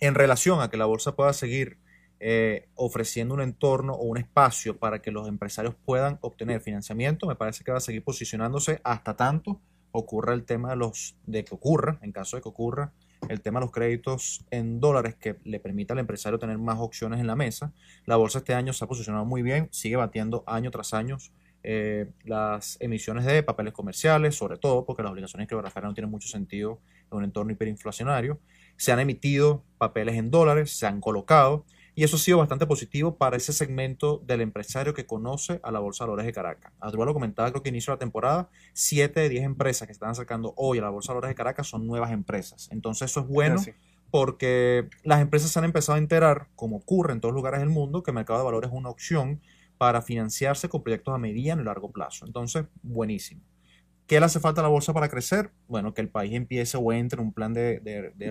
En 0.00 0.14
relación 0.14 0.60
a 0.60 0.70
que 0.70 0.76
la 0.76 0.86
bolsa 0.86 1.16
pueda 1.16 1.32
seguir 1.32 1.78
eh, 2.20 2.68
ofreciendo 2.74 3.34
un 3.34 3.40
entorno 3.40 3.94
o 3.94 4.04
un 4.04 4.18
espacio 4.18 4.76
para 4.76 5.00
que 5.00 5.10
los 5.10 5.28
empresarios 5.28 5.74
puedan 5.84 6.18
obtener 6.20 6.60
financiamiento, 6.60 7.26
me 7.26 7.36
parece 7.36 7.64
que 7.64 7.70
va 7.70 7.78
a 7.78 7.80
seguir 7.80 8.02
posicionándose 8.02 8.80
hasta 8.84 9.16
tanto 9.16 9.60
ocurra 9.92 10.34
el 10.34 10.44
tema 10.44 10.70
de 10.70 10.76
los, 10.76 11.16
de 11.26 11.44
que 11.44 11.54
ocurra, 11.54 11.98
en 12.02 12.12
caso 12.12 12.36
de 12.36 12.42
que 12.42 12.48
ocurra, 12.48 12.92
el 13.28 13.40
tema 13.40 13.60
de 13.60 13.66
los 13.66 13.72
créditos 13.72 14.44
en 14.50 14.80
dólares 14.80 15.16
que 15.16 15.36
le 15.44 15.60
permita 15.60 15.92
al 15.92 15.98
empresario 15.98 16.38
tener 16.38 16.58
más 16.58 16.78
opciones 16.78 17.20
en 17.20 17.26
la 17.26 17.36
mesa. 17.36 17.72
La 18.06 18.16
bolsa 18.16 18.38
este 18.38 18.54
año 18.54 18.72
se 18.72 18.84
ha 18.84 18.88
posicionado 18.88 19.24
muy 19.24 19.42
bien, 19.42 19.68
sigue 19.72 19.96
batiendo 19.96 20.44
año 20.46 20.70
tras 20.70 20.94
año 20.94 21.18
eh, 21.64 22.10
las 22.24 22.76
emisiones 22.80 23.24
de 23.24 23.42
papeles 23.42 23.72
comerciales, 23.72 24.36
sobre 24.36 24.56
todo 24.56 24.84
porque 24.86 25.02
las 25.02 25.10
obligaciones 25.10 25.48
criptográficas 25.48 25.84
no 25.84 25.94
tienen 25.94 26.10
mucho 26.10 26.28
sentido 26.28 26.80
en 27.10 27.18
un 27.18 27.24
entorno 27.24 27.52
hiperinflacionario. 27.52 28.38
Se 28.76 28.92
han 28.92 29.00
emitido 29.00 29.64
papeles 29.76 30.16
en 30.16 30.30
dólares, 30.30 30.70
se 30.70 30.86
han 30.86 31.00
colocado 31.00 31.64
y 31.98 32.04
eso 32.04 32.14
ha 32.14 32.20
sido 32.20 32.38
bastante 32.38 32.64
positivo 32.64 33.16
para 33.16 33.36
ese 33.36 33.52
segmento 33.52 34.22
del 34.24 34.40
empresario 34.40 34.94
que 34.94 35.04
conoce 35.04 35.58
a 35.64 35.72
la 35.72 35.80
Bolsa 35.80 36.04
de 36.04 36.10
Valores 36.10 36.26
de 36.26 36.32
Caracas. 36.32 36.72
Adrúa 36.78 37.04
lo 37.04 37.12
comentaba, 37.12 37.50
creo 37.50 37.60
que 37.60 37.70
inicio 37.70 37.90
de 37.90 37.96
la 37.96 37.98
temporada, 37.98 38.50
7 38.72 39.18
de 39.18 39.28
10 39.28 39.42
empresas 39.42 39.88
que 39.88 39.90
están 39.90 40.14
sacando 40.14 40.54
hoy 40.56 40.78
a 40.78 40.82
la 40.82 40.90
Bolsa 40.90 41.10
de 41.10 41.14
Valores 41.16 41.30
de 41.30 41.34
Caracas 41.34 41.66
son 41.66 41.88
nuevas 41.88 42.12
empresas. 42.12 42.68
Entonces 42.70 43.10
eso 43.10 43.18
es 43.18 43.26
bueno 43.26 43.60
porque 44.12 44.88
las 45.02 45.20
empresas 45.20 45.50
se 45.50 45.58
han 45.58 45.64
empezado 45.64 45.96
a 45.96 45.98
enterar, 45.98 46.46
como 46.54 46.76
ocurre 46.76 47.14
en 47.14 47.20
todos 47.20 47.34
lugares 47.34 47.58
del 47.58 47.68
mundo, 47.68 48.04
que 48.04 48.12
el 48.12 48.14
mercado 48.14 48.38
de 48.38 48.44
valores 48.44 48.70
es 48.70 48.76
una 48.76 48.90
opción 48.90 49.40
para 49.76 50.00
financiarse 50.00 50.68
con 50.68 50.84
proyectos 50.84 51.12
a 51.12 51.18
mediano 51.18 51.62
y 51.62 51.64
largo 51.64 51.90
plazo. 51.90 52.26
Entonces, 52.26 52.66
buenísimo. 52.80 53.42
¿Qué 54.06 54.20
le 54.20 54.26
hace 54.26 54.38
falta 54.38 54.60
a 54.60 54.62
la 54.62 54.68
bolsa 54.68 54.94
para 54.94 55.08
crecer? 55.08 55.50
Bueno, 55.66 55.94
que 55.94 56.00
el 56.00 56.10
país 56.10 56.32
empiece 56.34 56.76
o 56.76 56.92
entre 56.92 57.20
en 57.20 57.26
un 57.26 57.32
plan 57.32 57.52
de, 57.52 57.80
de, 57.80 58.12
de, 58.14 58.30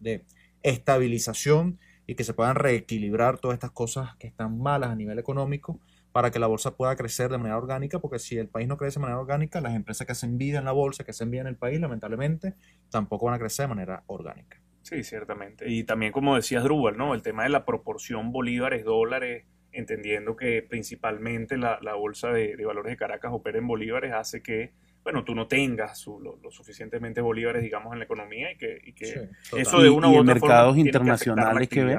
de 0.00 0.24
estabilización 0.62 1.78
y 2.08 2.14
que 2.14 2.24
se 2.24 2.32
puedan 2.32 2.56
reequilibrar 2.56 3.38
todas 3.38 3.54
estas 3.54 3.70
cosas 3.70 4.16
que 4.16 4.26
están 4.26 4.58
malas 4.58 4.90
a 4.90 4.96
nivel 4.96 5.18
económico 5.18 5.78
para 6.10 6.30
que 6.30 6.38
la 6.38 6.46
bolsa 6.46 6.74
pueda 6.74 6.96
crecer 6.96 7.30
de 7.30 7.36
manera 7.36 7.58
orgánica, 7.58 7.98
porque 7.98 8.18
si 8.18 8.38
el 8.38 8.48
país 8.48 8.66
no 8.66 8.78
crece 8.78 8.98
de 8.98 9.02
manera 9.02 9.20
orgánica, 9.20 9.60
las 9.60 9.74
empresas 9.74 10.06
que 10.06 10.12
hacen 10.12 10.38
vida 10.38 10.58
en 10.58 10.64
la 10.64 10.72
bolsa, 10.72 11.04
que 11.04 11.10
hacen 11.10 11.30
vida 11.30 11.42
en 11.42 11.48
el 11.48 11.56
país, 11.56 11.78
lamentablemente, 11.78 12.54
tampoco 12.90 13.26
van 13.26 13.34
a 13.34 13.38
crecer 13.38 13.64
de 13.64 13.74
manera 13.74 14.04
orgánica. 14.06 14.58
Sí, 14.80 15.04
ciertamente. 15.04 15.70
Y 15.70 15.84
también, 15.84 16.10
como 16.10 16.34
decías, 16.34 16.64
Drubal, 16.64 16.96
¿no? 16.96 17.12
El 17.12 17.20
tema 17.20 17.42
de 17.42 17.50
la 17.50 17.66
proporción 17.66 18.32
bolívares-dólares, 18.32 19.44
entendiendo 19.70 20.34
que 20.34 20.62
principalmente 20.62 21.58
la, 21.58 21.78
bolsa 21.94 22.32
de, 22.32 22.56
de 22.56 22.64
valores 22.64 22.90
de 22.90 22.96
Caracas 22.96 23.32
opera 23.34 23.58
en 23.58 23.66
bolívares, 23.66 24.14
hace 24.14 24.42
que 24.42 24.72
bueno, 25.08 25.24
tú 25.24 25.34
no 25.34 25.46
tengas 25.46 26.06
lo, 26.06 26.38
suficientemente 26.50 27.22
bolívares, 27.22 27.62
digamos, 27.62 27.94
en 27.94 28.00
la 28.00 28.04
economía 28.04 28.52
y 28.52 28.58
que, 28.92 29.30
eso 29.56 29.80
de 29.80 29.88
una 29.88 30.06
u 30.10 30.18
otra 30.18 30.34
mercados 30.34 30.76
internacionales 30.76 31.66
que, 31.66 31.82
ve? 31.82 31.98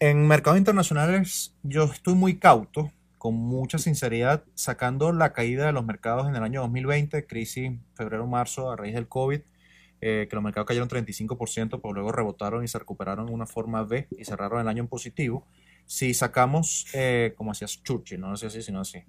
En 0.00 0.26
mercados 0.26 0.58
internacionales 0.58 1.54
yo 1.62 1.84
estoy 1.84 2.14
muy 2.14 2.38
cauto, 2.38 2.90
con 3.18 3.34
mucha 3.34 3.76
sinceridad, 3.76 4.44
sacando 4.54 5.12
la 5.12 5.34
caída 5.34 5.66
de 5.66 5.72
los 5.72 5.84
mercados 5.84 6.26
en 6.26 6.34
el 6.34 6.42
año 6.42 6.62
2020, 6.62 7.26
crisis 7.26 7.70
febrero-marzo 7.92 8.70
a 8.70 8.76
raíz 8.76 8.94
del 8.94 9.08
COVID, 9.08 9.40
eh, 10.00 10.26
que 10.30 10.34
los 10.34 10.42
mercados 10.42 10.66
cayeron 10.66 10.88
35%, 10.88 11.80
pero 11.82 11.92
luego 11.92 12.12
rebotaron 12.12 12.64
y 12.64 12.68
se 12.68 12.78
recuperaron 12.78 13.28
en 13.28 13.34
una 13.34 13.44
forma 13.44 13.84
B 13.84 14.08
y 14.16 14.24
cerraron 14.24 14.58
el 14.62 14.68
año 14.68 14.84
en 14.84 14.88
positivo. 14.88 15.46
Si 15.86 16.14
sacamos, 16.14 16.86
eh, 16.94 17.34
como 17.36 17.52
hacía 17.52 17.66
Churchill, 17.66 18.20
no 18.20 18.36
sé 18.36 18.50
si 18.50 18.62
sino 18.62 18.80
así, 18.80 19.02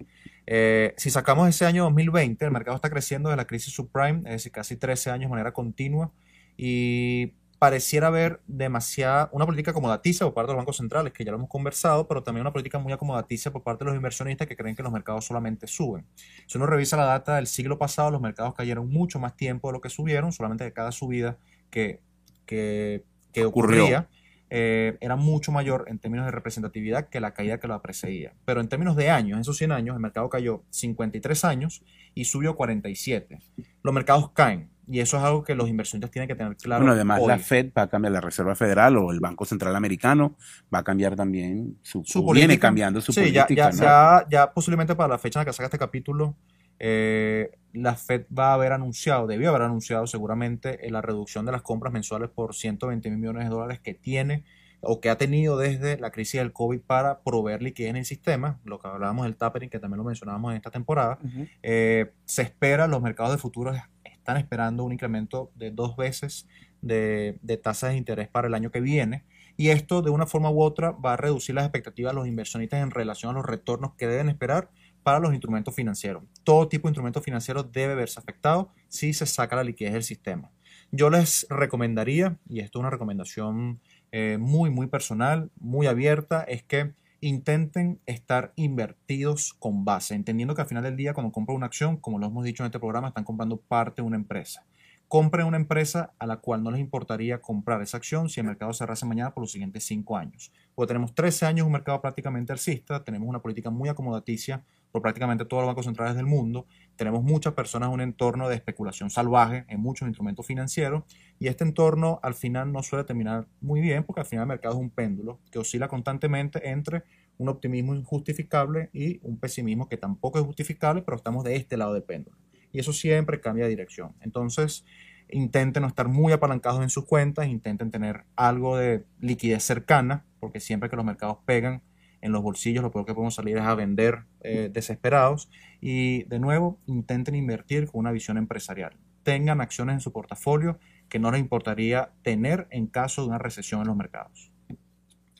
eh, 0.46 0.94
si 0.98 1.10
sacamos 1.10 1.48
ese 1.48 1.65
año 1.65 1.84
2020, 1.84 2.44
el 2.44 2.51
mercado 2.51 2.75
está 2.75 2.89
creciendo 2.89 3.30
de 3.30 3.36
la 3.36 3.46
crisis 3.46 3.74
subprime, 3.74 4.20
es 4.25 4.32
decir, 4.32 4.51
casi 4.51 4.75
13 4.75 5.12
años 5.12 5.24
de 5.24 5.30
manera 5.30 5.53
continua, 5.53 6.12
y 6.58 7.34
pareciera 7.63 8.08
haber 8.08 8.42
demasiada, 8.46 9.30
una 9.32 9.46
política 9.46 9.72
acomodaticia 9.72 10.25
por 10.25 10.34
parte 10.34 10.48
de 10.48 10.56
los 10.56 10.60
bancos 10.60 10.75
centrales, 10.75 11.13
que 11.13 11.24
ya 11.24 11.32
lo 11.32 11.38
hemos 11.38 11.50
conversado, 11.50 12.10
pero 12.10 12.22
también 12.22 12.42
una 12.42 12.51
política 12.51 12.77
muy 12.77 12.92
acomodaticia 12.92 13.51
por 13.53 13.63
parte 13.63 13.86
de 13.86 13.92
los 13.92 13.96
inversionistas 13.96 14.50
que 14.50 14.58
creen 14.58 14.75
que 14.75 14.84
los 14.84 14.92
mercados 14.92 15.24
solamente 15.24 15.65
suben. 15.68 16.06
Si 16.46 16.58
uno 16.58 16.68
revisa 16.68 16.98
la 16.98 17.06
data 17.06 17.38
del 17.38 17.48
siglo 17.48 17.77
pasado, 17.77 18.12
los 18.12 18.20
mercados 18.20 18.53
cayeron 18.53 18.89
mucho 18.89 19.18
más 19.18 19.38
tiempo 19.38 19.70
de 19.70 19.74
lo 19.75 19.80
que 19.80 19.88
subieron, 19.88 20.34
solamente 20.34 20.65
de 20.65 20.74
cada 20.74 20.92
subida 20.92 21.38
que, 21.70 22.01
que, 22.46 23.06
que 23.32 23.46
ocurría. 23.46 24.10
Eh, 24.55 25.00
era 25.01 25.15
mucho 25.15 25.51
mayor 25.51 25.86
en 25.88 25.98
términos 25.98 26.27
de 26.27 26.31
representatividad 26.31 27.10
que 27.10 27.19
la 27.19 27.33
caída 27.33 27.60
que 27.60 27.67
la 27.67 27.81
precedía. 27.81 28.33
Pero 28.45 28.62
en 28.62 28.69
términos 28.69 28.95
de 28.95 29.10
años, 29.10 29.38
en 29.38 29.41
esos 29.41 29.57
100 29.57 29.72
años, 29.72 29.95
el 29.95 30.00
mercado 30.00 30.29
cayó 30.29 30.62
53 30.69 31.43
años 31.43 31.83
y 32.13 32.25
subió 32.25 32.55
47. 32.55 33.39
Los 33.81 33.93
mercados 33.95 34.29
caen 34.29 34.69
y 34.88 35.00
eso 35.00 35.17
es 35.17 35.24
algo 35.24 35.43
que 35.43 35.55
los 35.55 35.69
inversionistas 35.69 36.12
tienen 36.12 36.27
que 36.27 36.36
tener 36.36 36.55
claro. 36.57 36.81
Bueno, 36.81 36.93
además 36.93 37.24
la 37.25 37.39
Fed 37.39 37.72
va 37.75 37.83
a 37.83 37.89
cambiar, 37.89 38.12
la 38.12 38.22
Reserva 38.22 38.53
Federal 38.53 38.95
o 38.98 39.12
el 39.12 39.19
Banco 39.19 39.43
Central 39.43 39.75
Americano 39.75 40.36
va 40.72 40.79
a 40.79 40.83
cambiar 40.83 41.15
también 41.15 41.79
su, 41.81 42.03
su 42.05 42.24
política. 42.24 42.48
Viene 42.48 42.60
cambiando 42.60 43.01
su 43.01 43.12
sí, 43.12 43.22
política. 43.22 43.55
Ya, 43.55 43.72
¿no? 43.72 43.81
ya, 43.81 44.27
ya, 44.29 44.53
posiblemente 44.53 44.93
para 44.93 45.10
la 45.10 45.17
fecha 45.17 45.39
en 45.39 45.41
la 45.41 45.45
que 45.45 45.53
saca 45.53 45.65
este 45.65 45.79
capítulo, 45.79 46.36
eh, 46.80 47.51
la 47.74 47.96
Fed 47.96 48.25
va 48.38 48.51
a 48.51 48.53
haber 48.53 48.72
anunciado, 48.72 49.27
debió 49.27 49.50
haber 49.50 49.63
anunciado 49.63 50.06
seguramente 50.08 50.80
la 50.89 51.01
reducción 51.01 51.46
de 51.46 51.51
las 51.51 51.62
compras 51.62 51.92
mensuales 51.92 52.30
por 52.30 52.53
120 52.53 53.10
mil 53.10 53.20
millones 53.20 53.46
de 53.46 53.50
dólares 53.50 53.80
que 53.80 53.94
tiene 53.94 54.44
o 54.82 55.00
que 55.00 55.10
ha 55.10 55.18
tenido 55.18 55.58
desde 55.58 55.98
la 55.98 56.12
crisis 56.12 56.39
del 56.39 56.51
COVID 56.51 56.82
para 56.82 57.22
proveer 57.22 57.62
liquidez 57.62 57.92
en 57.92 57.96
el 57.96 58.06
sistema, 58.06 58.60
lo 58.65 58.80
que 58.80 58.88
hablábamos 58.88 59.25
del 59.25 59.38
tapering, 59.38 59.70
que 59.70 59.80
también 59.80 60.00
lo 60.00 60.03
mencionábamos 60.03 60.51
en 60.51 60.58
esta 60.58 60.72
temporada, 60.72 61.20
uh 61.24 61.25
-huh. 61.25 61.50
eh, 61.63 62.12
se 62.25 62.42
espera, 62.42 62.88
los 62.88 63.01
mercados 63.01 63.32
de 63.32 63.38
futuros 63.38 63.77
están 64.03 64.38
esperando 64.38 64.84
un 64.84 64.92
incremento 64.92 65.51
de 65.56 65.72
dos 65.72 65.96
veces 65.96 66.48
de, 66.82 67.39
de, 67.42 67.58
tasas 67.58 67.92
de 67.92 67.98
interés 67.98 68.27
para 68.27 68.48
el 68.48 68.53
año 68.53 68.72
que 68.72 68.82
viene. 68.82 69.24
Y 69.56 69.70
esto, 69.70 70.01
de 70.01 70.10
una 70.10 70.25
forma 70.25 70.50
u 70.50 70.62
otra, 70.62 70.92
va 70.92 71.13
a 71.13 71.18
reducir 71.18 71.56
las 71.56 71.65
expectativas 71.65 72.12
de 72.12 72.15
los 72.15 72.27
inversionistas 72.27 72.82
en 72.82 72.92
relación 72.92 73.32
a 73.32 73.34
los 73.36 73.46
retornos 73.46 73.94
que 73.96 74.08
deben 74.08 74.30
esperar 74.30 74.70
para 75.03 75.19
los 75.19 75.33
instrumentos 75.33 75.75
financieros. 75.75 76.24
Todo 76.43 76.67
tipo 76.67 76.88
de 76.88 76.91
instrumentos 76.91 77.24
financieros 77.24 77.72
debe 77.72 77.95
verse 77.95 78.19
afectado 78.19 78.72
si 78.88 79.13
se 79.13 79.25
saca 79.25 79.55
la 79.55 79.63
liquidez 79.63 79.93
del 79.93 80.03
sistema. 80.03 80.50
Yo 80.91 81.10
les 81.10 81.48
recomendaría, 81.50 82.38
y 82.48 82.60
esto 82.60 82.79
es 82.79 82.81
una 82.81 82.89
recomendación 82.89 83.79
eh, 84.12 84.38
muy, 84.39 84.69
muy 84.69 84.88
personal, 84.88 85.50
muy 85.60 85.88
abierta, 85.88 86.43
es 86.43 86.63
que 86.63 86.93
intenten 87.19 88.00
estar 88.05 88.53
invertidos 88.55 89.53
con 89.53 89.86
base, 89.86 90.13
entendiendo 90.13 90.55
que 90.55 90.62
al 90.62 90.67
final 90.67 90.83
del 90.83 90.98
día 90.98 91.13
cuando 91.13 91.31
compran 91.31 91.55
una 91.55 91.65
acción, 91.65 91.98
como 91.98 92.19
lo 92.19 92.27
hemos 92.27 92.43
dicho 92.43 92.63
en 92.63 92.67
este 92.67 92.79
programa, 92.79 93.07
están 93.07 93.24
comprando 93.24 93.57
parte 93.57 94.01
de 94.01 94.07
una 94.07 94.17
empresa. 94.17 94.65
Compren 95.07 95.45
una 95.45 95.57
empresa 95.57 96.13
a 96.19 96.27
la 96.27 96.38
cual 96.38 96.63
no 96.63 96.72
les 96.72 96.81
importaría 96.81 97.41
comprar 97.41 97.81
esa 97.81 97.98
acción 97.98 98.29
si 98.29 98.39
el 98.39 98.45
mercado 98.45 98.74
cerrase 98.74 99.05
mañana 99.05 99.33
por 99.33 99.41
los 99.43 99.51
siguientes 99.51 99.83
5 99.86 100.17
años. 100.17 100.51
Porque 100.75 100.89
tenemos 100.89 101.15
13 101.15 101.45
años 101.45 101.65
un 101.65 101.74
mercado 101.74 102.01
prácticamente 102.01 102.51
alcista, 102.51 103.03
tenemos 103.03 103.27
una 103.27 103.39
política 103.39 103.69
muy 103.69 103.89
acomodaticia 103.89 104.63
por 104.93 105.01
prácticamente 105.01 105.43
todos 105.43 105.63
los 105.63 105.67
bancos 105.67 105.85
centrales 105.85 106.15
del 106.15 106.27
mundo, 106.27 106.67
tenemos 106.95 107.23
muchas 107.23 107.53
personas 107.53 107.88
en 107.88 107.95
un 107.95 108.01
entorno 108.01 108.47
de 108.47 108.53
especulación 108.53 109.09
salvaje 109.09 109.65
en 109.67 109.81
muchos 109.81 110.07
instrumentos 110.07 110.45
financieros 110.45 111.03
y 111.39 111.47
este 111.47 111.63
entorno 111.63 112.19
al 112.21 112.35
final 112.35 112.71
no 112.71 112.83
suele 112.83 113.03
terminar 113.03 113.47
muy 113.59 113.81
bien 113.81 114.03
porque 114.03 114.21
al 114.21 114.27
final 114.27 114.43
el 114.43 114.50
mercado 114.50 114.75
es 114.75 114.81
un 114.81 114.91
péndulo 114.91 115.39
que 115.51 115.57
oscila 115.57 115.88
constantemente 115.88 116.69
entre 116.69 117.01
un 117.39 117.50
optimismo 117.50 117.95
injustificable 117.95 118.91
y 118.93 119.19
un 119.23 119.39
pesimismo 119.39 119.89
que 119.89 119.97
tampoco 119.97 120.38
es 120.38 120.45
justificable, 120.45 121.01
pero 121.01 121.17
estamos 121.17 121.43
de 121.43 121.55
este 121.55 121.75
lado 121.75 121.95
del 121.95 122.03
péndulo. 122.03 122.38
Y 122.71 122.79
eso 122.79 122.93
siempre 122.93 123.41
cambia 123.41 123.63
de 123.63 123.71
dirección. 123.71 124.13
Entonces, 124.21 124.85
intenten 125.27 125.81
no 125.81 125.88
estar 125.88 126.07
muy 126.07 126.33
apalancados 126.33 126.83
en 126.83 126.91
sus 126.91 127.05
cuentas, 127.05 127.47
intenten 127.47 127.89
tener 127.89 128.25
algo 128.35 128.77
de 128.77 129.05
liquidez 129.19 129.63
cercana, 129.63 130.23
porque 130.39 130.59
siempre 130.59 130.88
que 130.88 130.95
los 130.95 131.05
mercados 131.05 131.38
pegan 131.45 131.81
en 132.24 132.32
los 132.32 132.42
bolsillos, 132.42 132.82
lo 132.82 132.89
peor 132.89 133.06
que 133.06 133.13
podemos 133.13 133.36
salir 133.36 133.58
es 133.58 133.63
a 133.63 133.75
vender 133.75 134.24
eh, 134.39 134.70
desesperados. 134.72 135.50
Y 135.81 136.24
de 136.24 136.40
nuevo, 136.40 136.79
intenten 136.86 137.36
invertir 137.36 137.88
con 137.92 138.00
una 138.00 138.14
visión 138.14 138.38
empresarial. 138.38 138.96
Tengan 139.24 139.59
acciones 139.59 139.96
en 139.96 140.00
su 140.00 140.14
portafolio 140.14 140.79
que 141.09 141.20
no 141.20 141.31
les 141.31 141.42
importaría 141.42 142.12
tener 142.22 142.68
en 142.72 142.88
caso 142.88 143.22
de 143.22 143.27
una 143.27 143.40
recesión 143.40 143.81
en 143.81 143.88
los 143.88 143.98
mercados. 143.98 144.53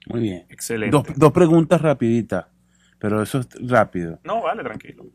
Muy 0.08 0.20
bien. 0.20 0.46
Excelente. 0.50 0.92
Dos, 0.92 1.08
dos 1.16 1.32
preguntas 1.32 1.82
rapiditas, 1.82 2.48
pero 3.00 3.22
eso 3.24 3.40
es 3.40 3.48
rápido. 3.66 4.20
No, 4.26 4.44
vale, 4.44 4.62
tranquilo. 4.62 5.06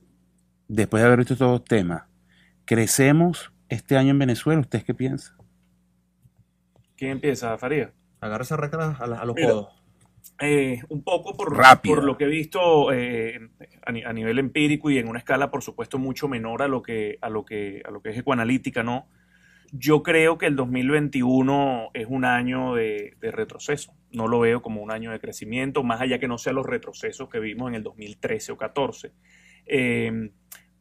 Después 0.68 1.02
de 1.02 1.07
haber 1.07 1.18
visto 1.18 1.35
estos 1.35 1.50
dos 1.50 1.64
temas, 1.64 2.04
¿crecemos 2.64 3.52
este 3.68 3.98
año 3.98 4.12
en 4.12 4.18
Venezuela? 4.18 4.62
¿Ustedes 4.62 4.85
qué 4.85 4.94
piensan? 4.94 5.37
¿Quién 6.96 7.11
empieza, 7.11 7.59
Faría? 7.59 7.92
Agarra 8.20 8.42
esa 8.42 8.57
recta 8.57 8.96
a, 8.98 9.04
a 9.04 9.24
los 9.26 9.37
Mira, 9.37 9.50
codos. 9.50 9.77
Eh, 10.40 10.81
un 10.88 11.03
poco 11.03 11.37
por, 11.37 11.57
Rápido. 11.57 11.96
por 11.96 12.05
lo 12.05 12.16
que 12.16 12.24
he 12.24 12.29
visto 12.29 12.92
eh, 12.92 13.40
a, 13.85 13.90
ni- 13.92 14.05
a 14.05 14.12
nivel 14.12 14.38
empírico 14.38 14.88
y 14.90 14.98
en 14.98 15.09
una 15.09 15.18
escala, 15.18 15.51
por 15.51 15.62
supuesto, 15.62 15.98
mucho 15.98 16.29
menor 16.29 16.62
a 16.62 16.68
lo 16.68 16.81
que, 16.83 17.18
a 17.20 17.29
lo 17.29 17.44
que, 17.44 17.83
a 17.85 17.90
lo 17.90 18.01
que 18.03 18.11
es 18.11 18.18
ecoanalítica, 18.18 18.83
¿no? 18.85 19.09
Yo 19.72 20.03
creo 20.03 20.38
que 20.38 20.46
el 20.46 20.57
2021 20.57 21.90
es 21.92 22.07
un 22.09 22.24
año 22.24 22.74
de, 22.74 23.14
de 23.20 23.31
retroceso. 23.31 23.92
No 24.12 24.29
lo 24.29 24.40
veo 24.40 24.62
como 24.62 24.81
un 24.83 24.90
año 24.90 25.11
de 25.11 25.20
crecimiento, 25.20 25.83
más 25.83 26.01
allá 26.01 26.18
que 26.18 26.29
no 26.29 26.38
sea 26.38 26.53
los 26.53 26.64
retrocesos 26.66 27.29
que 27.29 27.40
vimos 27.40 27.68
en 27.68 27.74
el 27.74 27.83
2013 27.83 28.53
o 28.53 28.57
14. 28.57 29.12
Eh, 29.66 30.31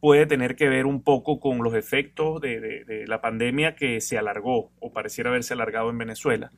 puede 0.00 0.26
tener 0.26 0.54
que 0.56 0.68
ver 0.68 0.86
un 0.86 1.02
poco 1.02 1.40
con 1.40 1.58
los 1.58 1.74
efectos 1.74 2.40
de, 2.40 2.60
de- 2.60 2.84
de 2.84 3.06
la 3.06 3.20
pandemia 3.20 3.74
que 3.74 4.00
se 4.00 4.16
alargó 4.16 4.70
o 4.78 4.92
pareciera 4.92 5.30
haberse 5.30 5.54
alargado 5.54 5.90
en 5.90 5.98
Venezuela. 5.98 6.52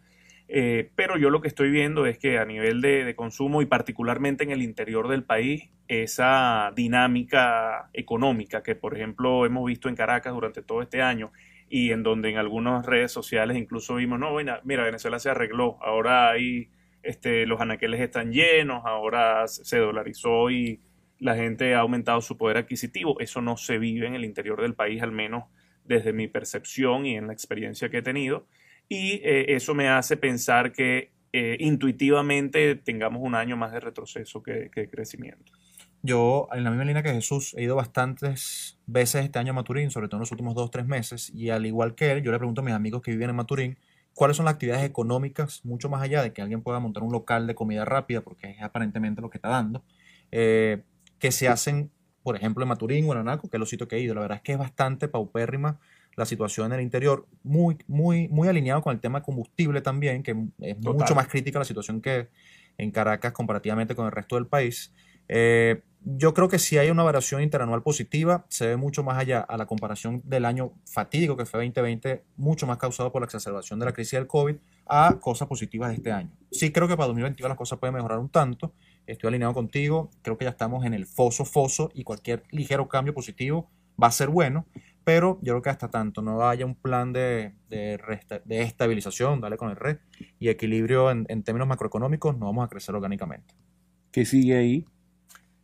Eh, 0.52 0.90
pero 0.96 1.16
yo 1.16 1.30
lo 1.30 1.40
que 1.40 1.46
estoy 1.46 1.70
viendo 1.70 2.06
es 2.06 2.18
que 2.18 2.38
a 2.38 2.44
nivel 2.44 2.80
de, 2.80 3.14
consumo 3.14 3.62
y 3.62 3.66
particularmente 3.66 4.42
en 4.42 4.50
el 4.50 4.62
interior 4.62 5.06
del 5.06 5.22
país, 5.22 5.70
esa 5.86 6.72
dinámica 6.74 7.88
económica 7.92 8.60
que, 8.64 8.74
por 8.74 8.96
ejemplo, 8.96 9.46
hemos 9.46 9.64
visto 9.64 9.88
en 9.88 9.94
Caracas 9.94 10.34
durante 10.34 10.60
todo 10.62 10.82
este 10.82 11.02
año 11.02 11.30
y 11.68 11.92
en 11.92 12.02
donde 12.02 12.30
en 12.30 12.36
algunas 12.36 12.84
redes 12.84 13.12
sociales 13.12 13.56
incluso 13.56 13.94
vimos, 13.94 14.18
no, 14.18 14.34
mira, 14.64 14.84
Venezuela 14.84 15.20
se 15.20 15.30
arregló, 15.30 15.78
ahora 15.80 16.30
hay, 16.30 16.68
este, 17.04 17.46
los 17.46 17.60
anaqueles 17.60 18.00
están 18.00 18.32
llenos, 18.32 18.82
ahora 18.84 19.46
se 19.46 19.78
dolarizó 19.78 20.50
y 20.50 20.80
la 21.20 21.36
gente 21.36 21.76
ha 21.76 21.80
aumentado 21.80 22.20
su 22.22 22.36
poder 22.36 22.56
adquisitivo. 22.56 23.20
Eso 23.20 23.40
no 23.40 23.56
se 23.56 23.78
vive 23.78 24.08
en 24.08 24.16
el 24.16 24.24
interior 24.24 24.60
del 24.60 24.74
país, 24.74 25.00
al 25.00 25.12
menos 25.12 25.44
desde 25.84 26.12
mi 26.12 26.26
percepción 26.26 27.06
y 27.06 27.16
en 27.16 27.28
la 27.28 27.32
experiencia 27.32 27.88
que 27.88 27.98
he 27.98 28.02
tenido. 28.02 28.46
Y 28.92 29.20
eh, 29.22 29.54
eso 29.54 29.72
me 29.72 29.88
hace 29.88 30.16
pensar 30.16 30.72
que 30.72 31.12
eh, 31.32 31.56
intuitivamente 31.60 32.74
tengamos 32.74 33.22
un 33.22 33.36
año 33.36 33.56
más 33.56 33.70
de 33.70 33.78
retroceso 33.78 34.42
que, 34.42 34.68
que 34.74 34.80
de 34.80 34.90
crecimiento. 34.90 35.52
Yo, 36.02 36.48
en 36.52 36.64
la 36.64 36.70
misma 36.70 36.86
línea 36.86 37.02
que 37.04 37.12
Jesús, 37.12 37.54
he 37.56 37.62
ido 37.62 37.76
bastantes 37.76 38.80
veces 38.86 39.24
este 39.24 39.38
año 39.38 39.52
a 39.52 39.54
Maturín, 39.54 39.92
sobre 39.92 40.08
todo 40.08 40.16
en 40.16 40.22
los 40.22 40.32
últimos 40.32 40.56
dos 40.56 40.66
o 40.66 40.70
tres 40.70 40.86
meses, 40.86 41.30
y 41.32 41.50
al 41.50 41.66
igual 41.66 41.94
que 41.94 42.10
él, 42.10 42.22
yo 42.22 42.32
le 42.32 42.38
pregunto 42.38 42.62
a 42.62 42.64
mis 42.64 42.74
amigos 42.74 43.00
que 43.00 43.12
viven 43.12 43.30
en 43.30 43.36
Maturín, 43.36 43.78
cuáles 44.12 44.36
son 44.36 44.46
las 44.46 44.54
actividades 44.54 44.84
económicas, 44.84 45.64
mucho 45.64 45.88
más 45.88 46.02
allá 46.02 46.22
de 46.22 46.32
que 46.32 46.42
alguien 46.42 46.62
pueda 46.62 46.80
montar 46.80 47.04
un 47.04 47.12
local 47.12 47.46
de 47.46 47.54
comida 47.54 47.84
rápida, 47.84 48.22
porque 48.22 48.50
es 48.50 48.60
aparentemente 48.60 49.22
lo 49.22 49.30
que 49.30 49.38
está 49.38 49.50
dando, 49.50 49.84
eh, 50.32 50.82
que 51.20 51.30
se 51.30 51.46
hacen, 51.46 51.92
por 52.24 52.34
ejemplo, 52.34 52.64
en 52.64 52.70
Maturín 52.70 53.08
o 53.08 53.12
en 53.12 53.18
Anaco, 53.18 53.48
que 53.48 53.56
es 53.56 53.60
los 53.60 53.68
sitios 53.68 53.88
que 53.88 53.96
he 53.96 54.00
ido. 54.00 54.14
La 54.14 54.22
verdad 54.22 54.38
es 54.38 54.42
que 54.42 54.52
es 54.52 54.58
bastante 54.58 55.06
paupérrima 55.06 55.78
la 56.16 56.26
situación 56.26 56.72
en 56.72 56.78
el 56.78 56.84
interior, 56.84 57.26
muy, 57.42 57.78
muy, 57.86 58.28
muy 58.28 58.48
alineado 58.48 58.82
con 58.82 58.94
el 58.94 59.00
tema 59.00 59.20
de 59.20 59.24
combustible 59.24 59.80
también, 59.80 60.22
que 60.22 60.36
es 60.60 60.80
Total. 60.80 61.00
mucho 61.00 61.14
más 61.14 61.28
crítica 61.28 61.58
la 61.58 61.64
situación 61.64 62.00
que 62.00 62.28
en 62.78 62.90
Caracas 62.90 63.32
comparativamente 63.32 63.94
con 63.94 64.06
el 64.06 64.12
resto 64.12 64.36
del 64.36 64.46
país. 64.46 64.92
Eh, 65.28 65.82
yo 66.02 66.32
creo 66.32 66.48
que 66.48 66.58
si 66.58 66.78
hay 66.78 66.90
una 66.90 67.02
variación 67.02 67.42
interanual 67.42 67.82
positiva, 67.82 68.46
se 68.48 68.66
ve 68.66 68.76
mucho 68.76 69.02
más 69.02 69.18
allá 69.18 69.40
a 69.40 69.56
la 69.58 69.66
comparación 69.66 70.22
del 70.24 70.46
año 70.46 70.72
fatídico 70.86 71.36
que 71.36 71.44
fue 71.44 71.60
2020, 71.60 72.24
mucho 72.36 72.66
más 72.66 72.78
causado 72.78 73.12
por 73.12 73.20
la 73.20 73.26
exacerbación 73.26 73.78
de 73.78 73.86
la 73.86 73.92
crisis 73.92 74.12
del 74.12 74.26
COVID, 74.26 74.56
a 74.86 75.18
cosas 75.20 75.46
positivas 75.46 75.90
de 75.90 75.96
este 75.96 76.10
año. 76.10 76.30
Sí 76.50 76.72
creo 76.72 76.88
que 76.88 76.96
para 76.96 77.08
2022 77.08 77.48
las 77.48 77.58
cosas 77.58 77.78
pueden 77.78 77.94
mejorar 77.94 78.18
un 78.18 78.30
tanto, 78.30 78.72
estoy 79.06 79.28
alineado 79.28 79.52
contigo, 79.52 80.10
creo 80.22 80.38
que 80.38 80.46
ya 80.46 80.50
estamos 80.50 80.84
en 80.86 80.94
el 80.94 81.06
foso 81.06 81.44
foso 81.44 81.90
y 81.94 82.02
cualquier 82.02 82.44
ligero 82.50 82.88
cambio 82.88 83.12
positivo 83.12 83.70
va 84.02 84.06
a 84.06 84.12
ser 84.12 84.28
bueno, 84.28 84.66
pero 85.04 85.38
yo 85.42 85.52
creo 85.54 85.62
que 85.62 85.70
hasta 85.70 85.88
tanto 85.88 86.22
no 86.22 86.48
haya 86.48 86.64
un 86.66 86.74
plan 86.74 87.12
de, 87.12 87.54
de, 87.68 87.98
resta- 87.98 88.42
de 88.44 88.62
estabilización, 88.62 89.40
dale 89.40 89.56
con 89.56 89.70
el 89.70 89.76
red, 89.76 89.98
y 90.38 90.48
equilibrio 90.48 91.10
en, 91.10 91.26
en 91.28 91.42
términos 91.42 91.68
macroeconómicos, 91.68 92.36
no 92.38 92.46
vamos 92.46 92.66
a 92.66 92.68
crecer 92.68 92.94
orgánicamente. 92.94 93.54
¿Qué 94.12 94.24
sigue 94.24 94.56
ahí? 94.56 94.84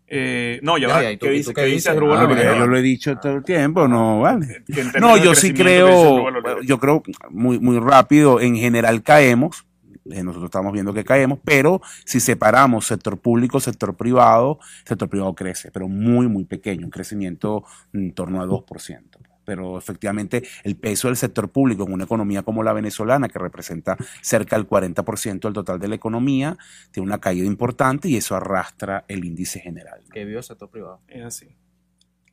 Eh, 0.08 0.60
no, 0.62 0.78
ya 0.78 0.86
Ya, 0.88 0.94
va. 0.94 1.02
ya, 1.02 1.10
¿y 1.12 1.16
tú- 1.16 1.26
¿Qué 1.26 1.34
y 1.34 1.36
dice, 1.38 1.50
tú 1.50 1.54
qué 1.54 1.60
qué 1.62 1.66
dice 1.66 1.90
dices? 1.90 1.96
Rubén 1.96 2.18
Ah, 2.48 2.58
yo 2.58 2.66
lo 2.66 2.76
he 2.78 2.82
dicho 2.82 3.16
todo 3.18 3.32
el 3.32 3.42
tiempo, 3.44 3.88
no, 3.88 4.20
vale. 4.20 4.62
No, 5.00 5.16
yo 5.16 5.34
sí 5.34 5.52
crecimiento, 5.52 5.64
¿qué 5.64 5.64
dice 5.64 6.42
creo, 6.42 6.62
yo 6.62 6.78
creo 6.78 7.02
muy, 7.30 7.58
muy 7.58 7.78
rápido, 7.80 8.40
en 8.40 8.54
general 8.56 9.02
caemos, 9.02 9.66
eh, 10.08 10.22
nosotros 10.22 10.44
estamos 10.44 10.72
viendo 10.72 10.94
que 10.94 11.02
caemos, 11.04 11.40
pero 11.44 11.80
si 12.04 12.20
separamos 12.20 12.86
sector 12.86 13.18
público, 13.18 13.58
sector 13.58 13.96
privado, 13.96 14.60
sector 14.84 15.08
privado 15.08 15.34
crece, 15.34 15.72
pero 15.72 15.88
muy, 15.88 16.28
muy 16.28 16.44
pequeño, 16.44 16.84
un 16.86 16.92
crecimiento 16.92 17.64
en 17.92 18.12
torno 18.12 18.40
a 18.40 18.46
2%. 18.46 19.15
Pero 19.46 19.78
efectivamente 19.78 20.42
el 20.64 20.76
peso 20.76 21.08
del 21.08 21.16
sector 21.16 21.50
público 21.50 21.84
en 21.84 21.92
una 21.92 22.04
economía 22.04 22.42
como 22.42 22.62
la 22.62 22.74
venezolana, 22.74 23.28
que 23.28 23.38
representa 23.38 23.96
cerca 24.20 24.56
del 24.56 24.68
40% 24.68 25.40
del 25.40 25.52
total 25.54 25.78
de 25.78 25.88
la 25.88 25.94
economía, 25.94 26.58
tiene 26.90 27.06
una 27.06 27.18
caída 27.18 27.46
importante 27.46 28.08
y 28.08 28.16
eso 28.16 28.34
arrastra 28.36 29.04
el 29.08 29.24
índice 29.24 29.60
general. 29.60 30.00
Que 30.12 30.24
vive 30.24 30.38
el 30.38 30.44
sector 30.44 30.68
privado. 30.68 31.00
Es 31.08 31.24
así. 31.24 31.56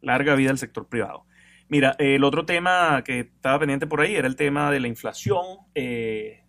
Larga 0.02 0.36
vida 0.36 0.50
del 0.50 0.58
sector 0.58 0.90
privado. 0.90 1.26
Mira, 1.70 1.96
el 2.00 2.24
otro 2.24 2.46
tema 2.46 3.04
que 3.06 3.22
estaba 3.22 3.60
pendiente 3.60 3.88
por 3.88 4.02
ahí 4.02 4.16
era 4.16 4.28
el 4.28 4.36
tema 4.36 4.70
de 4.72 4.80
la 4.80 4.88
inflación, 4.88 5.60
eh, 5.74 6.44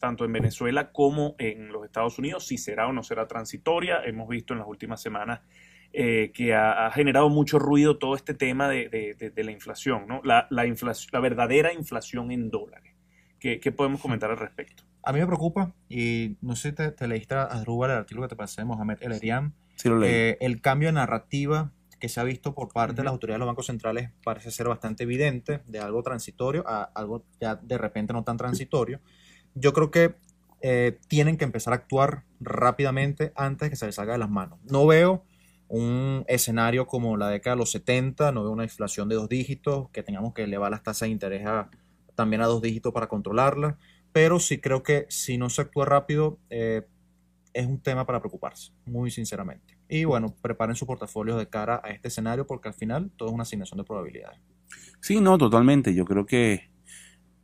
tanto 0.00 0.24
en 0.24 0.32
Venezuela 0.32 0.90
como 0.92 1.36
en 1.38 1.68
los 1.68 1.84
Estados 1.84 2.18
Unidos, 2.18 2.46
si 2.46 2.58
será 2.58 2.88
o 2.88 2.92
no 2.92 3.02
será 3.02 3.28
transitoria. 3.28 4.02
Hemos 4.04 4.28
visto 4.28 4.54
en 4.54 4.58
las 4.60 4.68
últimas 4.68 5.00
semanas 5.00 5.40
eh, 5.92 6.32
que 6.34 6.54
ha, 6.54 6.90
generado 6.90 7.28
mucho 7.28 7.58
ruido 7.58 7.98
todo 7.98 8.16
este 8.16 8.34
tema 8.34 8.68
de, 8.68 9.32
la 9.36 9.50
inflación, 9.50 10.06
¿no? 10.06 10.20
La, 10.24 10.66
inflación, 10.66 11.10
la 11.12 11.20
verdadera 11.20 11.72
inflación 11.72 12.30
en 12.30 12.50
dólares. 12.50 12.94
¿Qué, 13.38 13.58
podemos 13.72 14.00
comentar 14.00 14.30
al 14.30 14.38
respecto? 14.38 14.82
A 15.02 15.12
mí 15.12 15.20
me 15.20 15.26
preocupa, 15.26 15.72
y 15.88 16.36
no 16.40 16.56
sé 16.56 16.70
si 16.70 16.74
te, 16.74 17.08
leíste 17.08 17.36
a 17.36 17.62
el 17.64 17.90
artículo 17.90 18.26
que 18.26 18.30
te 18.30 18.36
pasé 18.36 18.62
de 18.62 18.64
Mohamed 18.64 18.98
El 19.00 19.12
Erian, 19.12 19.54
sí, 19.76 19.88
lo 19.88 19.98
leí. 19.98 20.10
Eh, 20.12 20.38
el 20.40 20.60
cambio 20.60 20.88
de 20.88 20.94
narrativa 20.94 21.72
que 21.98 22.08
se 22.08 22.20
ha 22.20 22.24
visto 22.24 22.54
por 22.54 22.72
parte 22.72 22.96
de 22.96 23.04
las 23.04 23.12
autoridades 23.12 23.36
de 23.36 23.40
los 23.40 23.46
bancos 23.46 23.66
centrales 23.66 24.10
parece 24.22 24.50
ser 24.50 24.68
bastante 24.68 25.04
evidente, 25.04 25.62
de 25.66 25.78
algo 25.78 26.02
transitorio 26.02 26.64
a 26.66 26.82
algo 26.82 27.24
ya 27.40 27.56
de 27.56 27.78
repente 27.78 28.12
no 28.12 28.24
tan 28.24 28.36
transitorio. 28.36 29.00
Yo 29.54 29.72
creo 29.72 29.90
que 29.90 30.16
eh, 30.60 30.98
tienen 31.08 31.36
que 31.36 31.44
empezar 31.44 31.72
a 31.72 31.76
actuar 31.76 32.24
rápidamente 32.40 33.32
antes 33.34 33.66
de 33.66 33.70
que 33.70 33.76
se 33.76 33.86
les 33.86 33.94
salga 33.94 34.12
de 34.12 34.18
las 34.18 34.30
manos. 34.30 34.58
No 34.64 34.86
veo 34.86 35.24
un 35.68 36.24
escenario 36.28 36.86
como 36.86 37.16
la 37.16 37.28
década 37.28 37.56
de 37.56 37.60
los 37.60 37.70
70, 37.72 38.32
no 38.32 38.42
veo 38.42 38.52
una 38.52 38.64
inflación 38.64 39.08
de 39.08 39.16
dos 39.16 39.28
dígitos, 39.28 39.90
que 39.90 40.02
tengamos 40.02 40.34
que 40.34 40.44
elevar 40.44 40.70
las 40.70 40.82
tasas 40.82 41.08
de 41.08 41.12
interés 41.12 41.46
también 42.14 42.42
a 42.42 42.46
dos 42.46 42.62
dígitos 42.62 42.92
para 42.92 43.08
controlarla, 43.08 43.78
pero 44.12 44.40
sí 44.40 44.58
creo 44.58 44.82
que 44.82 45.06
si 45.08 45.38
no 45.38 45.50
se 45.50 45.62
actúa 45.62 45.84
rápido 45.84 46.38
eh, 46.50 46.86
es 47.52 47.66
un 47.66 47.80
tema 47.80 48.06
para 48.06 48.20
preocuparse, 48.20 48.72
muy 48.84 49.10
sinceramente. 49.10 49.78
Y 49.88 50.04
bueno, 50.04 50.34
preparen 50.42 50.76
su 50.76 50.86
portafolio 50.86 51.36
de 51.36 51.48
cara 51.48 51.80
a 51.82 51.90
este 51.90 52.08
escenario 52.08 52.46
porque 52.46 52.68
al 52.68 52.74
final 52.74 53.10
todo 53.16 53.28
es 53.28 53.34
una 53.34 53.42
asignación 53.42 53.78
de 53.78 53.84
probabilidades. 53.84 54.40
Sí, 55.00 55.20
no, 55.20 55.38
totalmente. 55.38 55.94
Yo 55.94 56.04
creo 56.04 56.26
que 56.26 56.70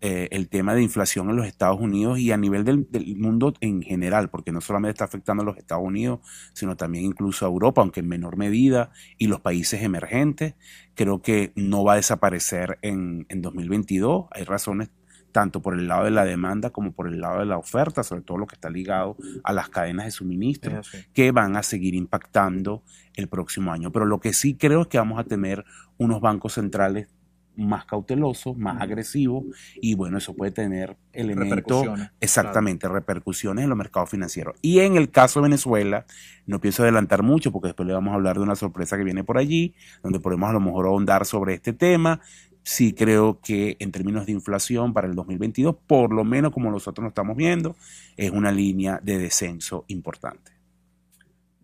eh, 0.05 0.27
el 0.33 0.49
tema 0.49 0.75
de 0.75 0.83
inflación 0.83 1.31
en 1.31 1.37
los 1.37 1.47
Estados 1.47 1.81
Unidos 1.81 2.19
y 2.19 2.33
a 2.33 2.37
nivel 2.37 2.65
del, 2.65 2.89
mundo 3.17 3.55
en 3.61 3.83
general, 3.83 4.31
porque 4.31 4.51
no 4.51 4.61
solamente 4.61 4.95
está 4.95 5.05
afectando 5.05 5.45
a 5.45 5.47
los 5.47 5.57
Estados 5.57 5.85
Unidos, 5.85 6.19
sino 6.55 6.77
también 6.77 7.05
incluso 7.05 7.47
a 7.47 7.49
Europa, 7.49 7.83
aunque 7.83 8.01
en 8.01 8.09
menor 8.09 8.37
medida, 8.37 8.91
y 9.17 9.29
los 9.29 9.41
países 9.41 9.81
emergentes, 9.81 10.57
creo 10.97 11.23
que 11.23 11.53
no 11.55 11.85
va 11.85 11.93
a 11.93 11.97
desaparecer 11.97 12.81
en, 12.83 13.27
en 13.29 13.43
2022. 13.43 14.27
Hay 14.33 14.43
razones 14.43 14.91
tanto 15.31 15.63
por 15.63 15.75
el 15.75 15.87
lado 15.87 16.05
de 16.05 16.11
la 16.11 16.25
demanda 16.25 16.71
como 16.71 16.91
por 16.91 17.07
el 17.07 17.21
lado 17.21 17.39
de 17.39 17.47
la 17.47 17.57
oferta, 17.57 18.03
sobre 18.03 18.23
todo 18.23 18.39
lo 18.39 18.49
que 18.49 18.57
está 18.57 18.71
ligado 18.71 19.17
a 19.45 19.53
las 19.53 19.69
cadenas 19.69 20.07
de 20.07 20.11
suministro, 20.11 20.81
que 21.15 21.31
van 21.31 21.57
a 21.57 21.63
seguir 21.63 21.95
impactando 21.95 22.83
el 23.15 23.29
próximo 23.29 23.73
año. 23.73 23.93
Pero 23.93 24.05
lo 24.05 24.19
que 24.19 24.33
sí 24.33 24.57
creo 24.57 24.83
es 24.83 24.89
que 24.89 24.99
vamos 24.99 25.21
a 25.21 25.25
tener 25.25 25.65
unos 25.97 26.21
bancos 26.21 26.55
centrales 26.55 27.09
más 27.57 27.85
cauteloso, 27.85 28.55
más 28.55 28.81
agresivo 28.81 29.45
y 29.77 29.95
bueno, 29.95 30.19
eso 30.19 30.35
puede 30.35 30.53
tener 30.53 30.97
elementos, 31.13 31.87
exactamente, 32.21 32.89
repercusiones 32.89 33.65
en 33.65 33.69
los 33.69 33.79
mercados 33.79 34.11
financieros. 34.11 34.57
Y 34.63 34.81
en 34.81 34.97
el 34.97 35.11
caso 35.11 35.41
de 35.41 35.45
Venezuela, 35.45 36.07
no 36.47 36.61
pienso 36.61 36.83
adelantar 36.83 37.23
mucho 37.23 37.53
porque 37.53 37.69
después 37.69 37.87
le 37.87 37.95
vamos 37.95 38.13
a 38.13 38.15
hablar 38.15 38.37
de 38.37 38.43
una 38.43 38.57
sorpresa 38.57 38.97
que 38.97 39.05
viene 39.05 39.25
por 39.25 39.39
allí, 39.39 39.75
donde 40.03 40.21
podemos 40.21 40.49
a 40.49 40.53
lo 40.53 40.61
mejor 40.61 40.87
ahondar 40.87 41.27
sobre 41.27 41.55
este 41.55 41.73
tema. 41.73 42.21
Sí 42.65 42.93
creo 42.93 43.41
que 43.41 43.77
en 43.81 43.91
términos 43.91 44.27
de 44.27 44.33
inflación 44.33 44.93
para 44.93 45.09
el 45.09 45.15
2022, 45.15 45.77
por 45.87 46.13
lo 46.13 46.25
menos 46.25 46.53
como 46.53 46.71
nosotros 46.71 47.03
lo 47.03 47.09
estamos 47.09 47.37
viendo, 47.37 47.77
es 48.17 48.31
una 48.31 48.53
línea 48.53 49.01
de 49.03 49.19
descenso 49.19 49.85
importante. 49.89 50.53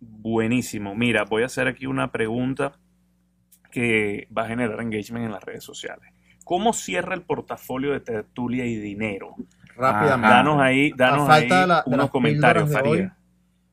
Buenísimo. 0.01 0.95
Mira, 0.95 1.25
voy 1.25 1.43
a 1.43 1.47
hacer 1.47 1.69
aquí 1.69 1.87
una 1.87 2.13
pregunta 2.13 2.79
que 3.71 4.29
va 4.37 4.43
a 4.43 4.49
generar 4.49 4.81
engagement 4.81 5.27
en 5.27 5.33
las 5.33 5.43
redes 5.43 5.65
sociales. 5.65 6.13
¿Cómo 6.45 6.73
cierra 6.73 7.15
el 7.15 7.23
portafolio 7.23 7.93
de 7.93 8.01
tertulia 8.01 8.65
y 8.65 8.77
dinero? 8.77 9.35
Rápidamente. 9.77 10.35
danos 10.35 10.61
ahí, 10.61 10.93
danos 10.97 11.29
ahí 11.29 11.49
unos 11.87 12.11
comentarios, 12.11 12.73
Faría. 12.73 13.17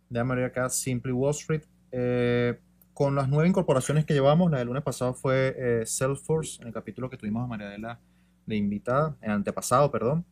Déjame 0.10 0.34
abrir 0.34 0.46
acá 0.46 0.70
Simply 0.70 1.12
Wall 1.12 1.32
Street. 1.32 1.64
Eh, 1.92 2.60
con 2.94 3.16
las 3.16 3.28
nueve 3.28 3.48
incorporaciones 3.50 4.06
que 4.06 4.14
llevamos, 4.14 4.52
la 4.52 4.60
del 4.60 4.68
lunes 4.68 4.84
pasado 4.84 5.14
fue 5.14 5.56
eh, 5.58 5.86
Salesforce, 5.86 6.62
en 6.62 6.68
el 6.68 6.74
capítulo 6.74 7.10
que 7.10 7.18
tuvimos 7.18 7.44
a 7.44 7.48
María 7.48 7.68
Adela 7.68 8.00
de 8.46 8.56
invitada, 8.56 9.18
el 9.22 9.32
antepasado, 9.32 9.92
perdón. 9.92 10.26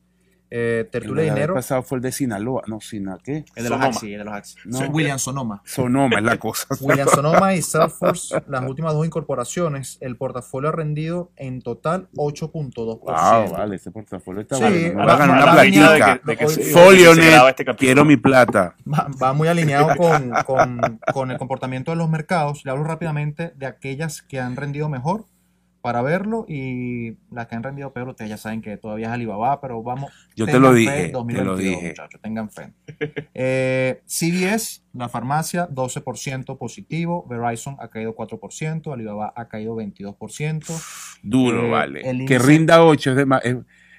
Eh, 0.56 0.88
Tertulia 0.92 1.24
el 1.24 1.30
Dinero. 1.32 1.54
El 1.54 1.58
pasado 1.58 1.82
fue 1.82 1.96
el 1.96 2.04
de 2.04 2.12
Sinaloa, 2.12 2.62
no, 2.68 2.80
Sina, 2.80 3.18
¿qué? 3.24 3.44
El 3.56 3.64
de 3.64 3.70
los 3.72 3.82
Axis, 3.82 4.04
el 4.04 4.20
de 4.20 4.24
los 4.24 4.34
Axis. 4.36 4.58
No, 4.66 4.82
William 4.90 5.18
Sonoma. 5.18 5.64
Sonoma 5.66 6.18
es 6.18 6.24
la 6.24 6.38
cosa. 6.38 6.68
William 6.82 7.08
Sonoma 7.08 7.56
y 7.56 7.64
Salesforce, 7.64 8.44
las 8.48 8.64
últimas 8.64 8.94
dos 8.94 9.04
incorporaciones, 9.04 9.98
el 10.00 10.16
portafolio 10.16 10.70
ha 10.70 10.72
rendido 10.72 11.32
en 11.38 11.64
total 11.64 12.08
8.2%. 12.16 13.00
Wow, 13.00 13.52
vale, 13.52 13.78
ese 13.78 13.90
portafolio 13.90 14.42
está 14.42 14.58
sí, 14.58 14.62
vale. 14.62 14.94
Va, 14.94 15.14
a 15.14 15.18
ganar 15.18 15.44
una 15.44 15.54
platica. 15.54 16.22
De 16.24 16.38
que, 16.38 16.48
Folionet, 16.48 17.34
este 17.50 17.66
quiero 17.76 18.06
mi 18.06 18.18
plata. 18.18 18.76
Va, 18.86 19.34
muy 19.34 19.48
alineado 19.48 19.96
con, 19.98 20.30
con, 20.46 21.00
con 21.12 21.32
el 21.32 21.40
comportamiento 21.40 21.90
de 21.90 21.98
los 21.98 22.12
mercados. 22.12 22.64
Le 22.64 22.70
hablo 22.70 22.84
rápidamente 22.84 23.54
de 23.56 23.66
aquellas 23.66 24.22
que 24.22 24.40
han 24.40 24.56
rendido 24.56 24.88
mejor 24.88 25.26
para 25.84 26.02
verlo 26.02 26.46
y 26.48 27.18
las 27.30 27.48
que 27.48 27.56
han 27.56 27.64
rendido 27.64 27.92
peor, 27.92 28.08
ustedes 28.08 28.30
ya 28.30 28.38
saben 28.38 28.62
que 28.62 28.78
todavía 28.78 29.08
es 29.08 29.12
Alibaba, 29.12 29.60
pero 29.60 29.84
vamos. 29.84 30.14
Yo 30.34 30.46
te 30.46 30.58
lo 30.58 30.74
dije, 30.74 31.10
te 31.10 31.44
lo 31.44 31.58
dije. 31.58 31.90
muchachos, 31.90 32.22
tengan 32.22 32.50
fe. 32.50 32.72
Eh, 33.36 34.02
CBS, 34.06 34.84
la 34.94 35.10
farmacia, 35.10 35.68
12% 35.68 36.58
positivo, 36.58 37.26
Verizon 37.28 37.76
ha 37.80 37.90
caído 37.90 38.16
4%, 38.16 38.94
Alibaba 38.94 39.34
ha 39.36 39.50
caído 39.50 39.76
22%. 39.76 41.20
Duro, 41.22 41.66
eh, 41.66 41.70
vale. 41.70 42.26
que 42.28 42.40
rinda 42.40 42.86
8 42.86 43.10
es, 43.12 43.18
de 43.18 43.26
más, 43.26 43.42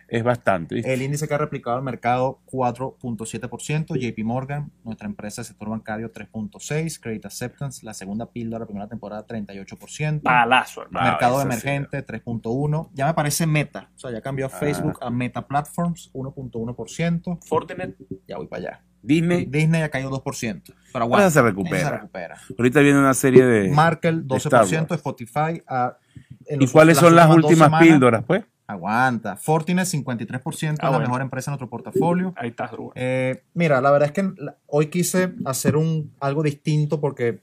es 0.09 0.23
bastante. 0.23 0.81
El 0.85 1.03
índice 1.03 1.27
que 1.27 1.35
ha 1.35 1.39
replicado 1.39 1.79
el 1.79 1.85
mercado 1.85 2.41
4.7%, 2.47 3.99
JP 3.99 4.25
Morgan, 4.25 4.71
nuestra 4.85 5.07
empresa 5.07 5.43
del 5.43 5.47
sector 5.47 5.71
bancario 5.71 6.13
3.6%, 6.13 7.01
Credit 7.01 7.27
Acceptance, 7.27 7.85
la 7.85 7.95
segunda 7.95 8.31
píldora, 8.31 8.61
la 8.61 8.67
primera 8.67 8.89
temporada 8.89 9.27
38%. 9.27 10.23
Palazo, 10.23 10.83
hermano. 10.83 11.11
Mercado 11.11 11.41
emergente 11.41 12.05
3.1%. 12.05 12.91
Ya 12.95 13.07
me 13.07 13.15
parece 13.15 13.47
Meta, 13.47 13.91
o 13.95 13.99
sea, 13.99 14.11
ya 14.11 14.21
cambió 14.21 14.47
ah. 14.47 14.51
Facebook 14.51 14.99
a 15.01 15.11
Meta 15.11 15.47
Platforms 15.47 16.11
1.1%. 16.13 17.39
Fortinet. 17.45 17.97
Ya 18.27 18.37
voy 18.37 18.47
para 18.47 18.61
allá. 18.61 18.85
Disney. 19.03 19.45
Disney 19.45 19.83
ha 19.83 19.91
caído 19.91 20.11
2%. 20.11 20.75
Pero 20.93 21.09
bueno, 21.09 21.31
se 21.31 21.43
recupera. 21.43 21.89
se 21.89 21.91
recupera. 21.91 22.39
Ahorita 22.59 22.81
viene 22.81 22.99
una 22.99 23.15
serie 23.15 23.45
de. 23.45 23.69
Markel 23.69 24.27
12%, 24.27 24.95
Spotify. 24.95 25.63
A, 25.69 25.99
¿Y 26.49 26.67
cuáles 26.69 26.99
son 26.99 27.15
las 27.15 27.29
últimas 27.31 27.83
píldoras, 27.83 28.25
pues? 28.25 28.45
Aguanta. 28.67 29.37
Fortinet, 29.37 29.87
53%, 29.87 30.79
ah, 30.81 30.91
la 30.91 30.99
mejor 30.99 31.21
empresa 31.21 31.51
en 31.51 31.53
nuestro 31.53 31.69
portafolio. 31.69 32.33
Ahí 32.37 32.49
está, 32.49 32.71
eh, 32.95 33.43
Mira, 33.53 33.81
la 33.81 33.91
verdad 33.91 34.09
es 34.09 34.13
que 34.13 34.33
hoy 34.67 34.87
quise 34.87 35.35
hacer 35.45 35.77
un, 35.77 36.13
algo 36.21 36.43
distinto 36.43 37.01
porque 37.01 37.41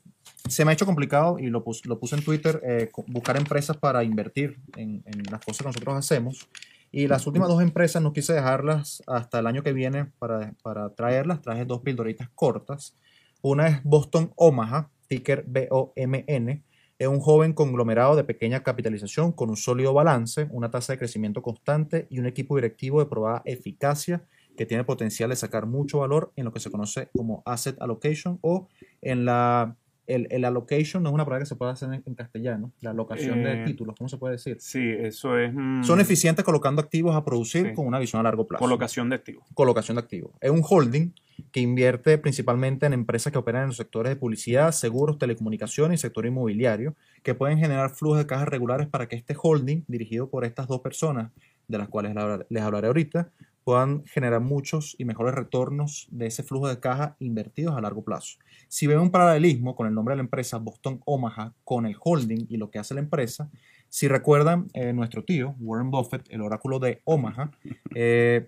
se 0.50 0.66
me 0.66 0.72
ha 0.72 0.74
hecho 0.74 0.86
complicado 0.86 1.38
y 1.38 1.48
lo, 1.48 1.64
puse, 1.64 1.88
lo 1.88 2.00
puse 2.00 2.16
en 2.16 2.24
Twitter, 2.24 2.60
eh, 2.64 2.92
buscar 3.08 3.38
empresas 3.38 3.78
para 3.78 4.04
invertir 4.04 4.58
en, 4.76 5.04
las 5.30 5.42
cosas 5.42 5.60
que 5.60 5.66
nosotros 5.66 5.96
hacemos. 5.96 6.50
Y 6.92 7.08
las 7.08 7.26
últimas 7.28 7.48
dos 7.48 7.62
empresas 7.62 8.02
no 8.02 8.12
quise 8.12 8.34
dejarlas 8.34 9.02
hasta 9.08 9.40
el 9.40 9.48
año 9.48 9.64
que 9.64 9.72
viene 9.72 10.06
para, 10.20 10.54
para 10.64 10.90
traerlas. 10.90 11.42
Traje 11.42 11.66
dos 11.66 11.82
pildoritas 11.82 12.30
cortas. 12.36 12.96
Una 13.42 13.68
es 13.68 13.84
Boston 13.84 14.34
Omaha, 14.36 14.90
ticker 15.08 15.46
B-O-M-N 15.48 16.64
es 17.02 17.08
un 17.08 17.20
joven 17.20 17.54
conglomerado 17.54 18.16
de 18.16 18.24
pequeña 18.24 18.62
capitalización 18.62 19.32
con 19.32 19.50
un 19.50 19.58
sólido 19.58 19.92
balance, 19.92 20.48
una 20.52 20.70
tasa 20.70 20.94
de 20.94 21.00
crecimiento 21.00 21.42
constante 21.42 22.06
y 22.12 22.20
un 22.20 22.28
equipo 22.28 22.56
directivo 22.56 23.00
de 23.00 23.08
probada 23.08 23.42
eficacia 23.46 24.24
que 24.56 24.68
tiene 24.68 24.84
potencial 24.84 25.32
de 25.32 25.36
sacar 25.36 25.66
mucho 25.66 25.98
valor 25.98 26.32
en 26.36 26.46
lo 26.46 26.54
que 26.54 26.60
se 26.60 26.70
conoce 26.70 27.10
como 27.18 27.42
asset 27.44 27.76
allocation 27.82 28.38
o 28.44 28.68
en 29.02 29.26
la 29.26 29.78
el, 30.08 30.46
allocation 30.46 31.04
no 31.04 31.10
es 31.10 31.14
una 31.14 31.26
palabra 31.26 31.44
que 31.44 31.48
se 31.48 31.56
puede 31.56 31.72
hacer 31.72 31.90
en, 31.94 32.16
castellano, 32.16 32.72
la 32.82 32.92
alocación 32.92 33.44
de 33.44 33.62
eh, 33.62 33.66
títulos, 33.66 33.96
¿cómo 33.98 34.10
se 34.10 34.18
puede 34.18 34.34
decir? 34.34 34.58
Sí, 34.60 34.90
eso 35.00 35.38
es... 35.38 35.54
Mm, 35.54 35.84
Son 35.84 36.02
eficientes 36.02 36.44
colocando 36.44 36.82
activos 36.82 37.16
a 37.16 37.24
producir 37.24 37.74
con 37.74 37.88
una 37.88 38.00
visión 38.00 38.20
a 38.20 38.24
largo 38.24 38.48
plazo. 38.48 38.64
Colocación 38.64 39.10
de 39.10 39.16
activos. 39.16 39.46
Colocación 39.54 39.96
de 39.96 40.02
activos. 40.02 40.32
Es 40.42 40.52
un 40.52 40.64
holding 40.68 41.12
que 41.52 41.60
invierte 41.60 42.18
principalmente 42.18 42.86
en 42.86 42.94
empresas 42.94 43.32
que 43.32 43.40
operan 43.40 43.64
en 43.64 43.68
los 43.70 43.78
sectores 43.78 44.12
de 44.12 44.16
publicidad, 44.16 44.72
seguros, 44.72 45.18
telecomunicaciones 45.18 46.00
y 46.00 46.02
sector 46.02 46.26
inmobiliario, 46.26 46.96
que 47.24 47.34
pueden 47.34 47.58
generar 47.58 47.92
flujos 47.92 48.20
de 48.20 48.26
cajas 48.26 48.48
regulares 48.48 48.88
para 48.88 49.08
que 49.08 49.16
este 49.16 49.36
holding, 49.42 49.84
dirigido 49.88 50.30
por 50.30 50.46
estas 50.46 50.68
dos 50.68 50.82
personas, 50.82 51.32
de 51.68 51.78
las 51.78 51.88
cuales 51.88 52.14
les 52.50 52.64
hablaré 52.64 52.88
ahorita, 52.88 53.30
puedan 53.64 54.04
generar 54.06 54.42
muchos 54.42 54.96
y 54.98 55.06
mejores 55.06 55.36
retornos 55.36 56.08
de 56.12 56.28
ese 56.28 56.44
flujo 56.44 56.68
de 56.68 56.80
caja 56.80 57.16
invertidos 57.20 57.76
a 57.76 57.82
largo 57.82 58.04
plazo. 58.04 58.38
Si 58.68 58.88
ven 58.88 59.00
un 59.00 59.12
paralelismo 59.12 59.76
con 59.76 59.88
el 59.88 59.94
nombre 59.94 60.14
de 60.14 60.18
la 60.18 60.24
empresa 60.24 60.58
Boston 60.58 61.02
Omaha 61.06 61.54
con 61.64 61.86
el 61.86 61.96
holding 62.00 62.46
y 62.50 62.58
lo 62.58 62.70
que 62.70 62.80
hace 62.80 62.94
la 62.94 63.02
empresa, 63.02 63.50
Si 63.94 64.08
recuerdan, 64.08 64.70
eh, 64.74 64.94
nuestro 64.94 65.26
tío, 65.26 65.54
Warren 65.60 65.92
Buffett, 65.92 66.24
el 66.30 66.40
oráculo 66.40 66.80
de 66.80 67.02
Omaha, 67.04 67.52
eh, 67.94 68.48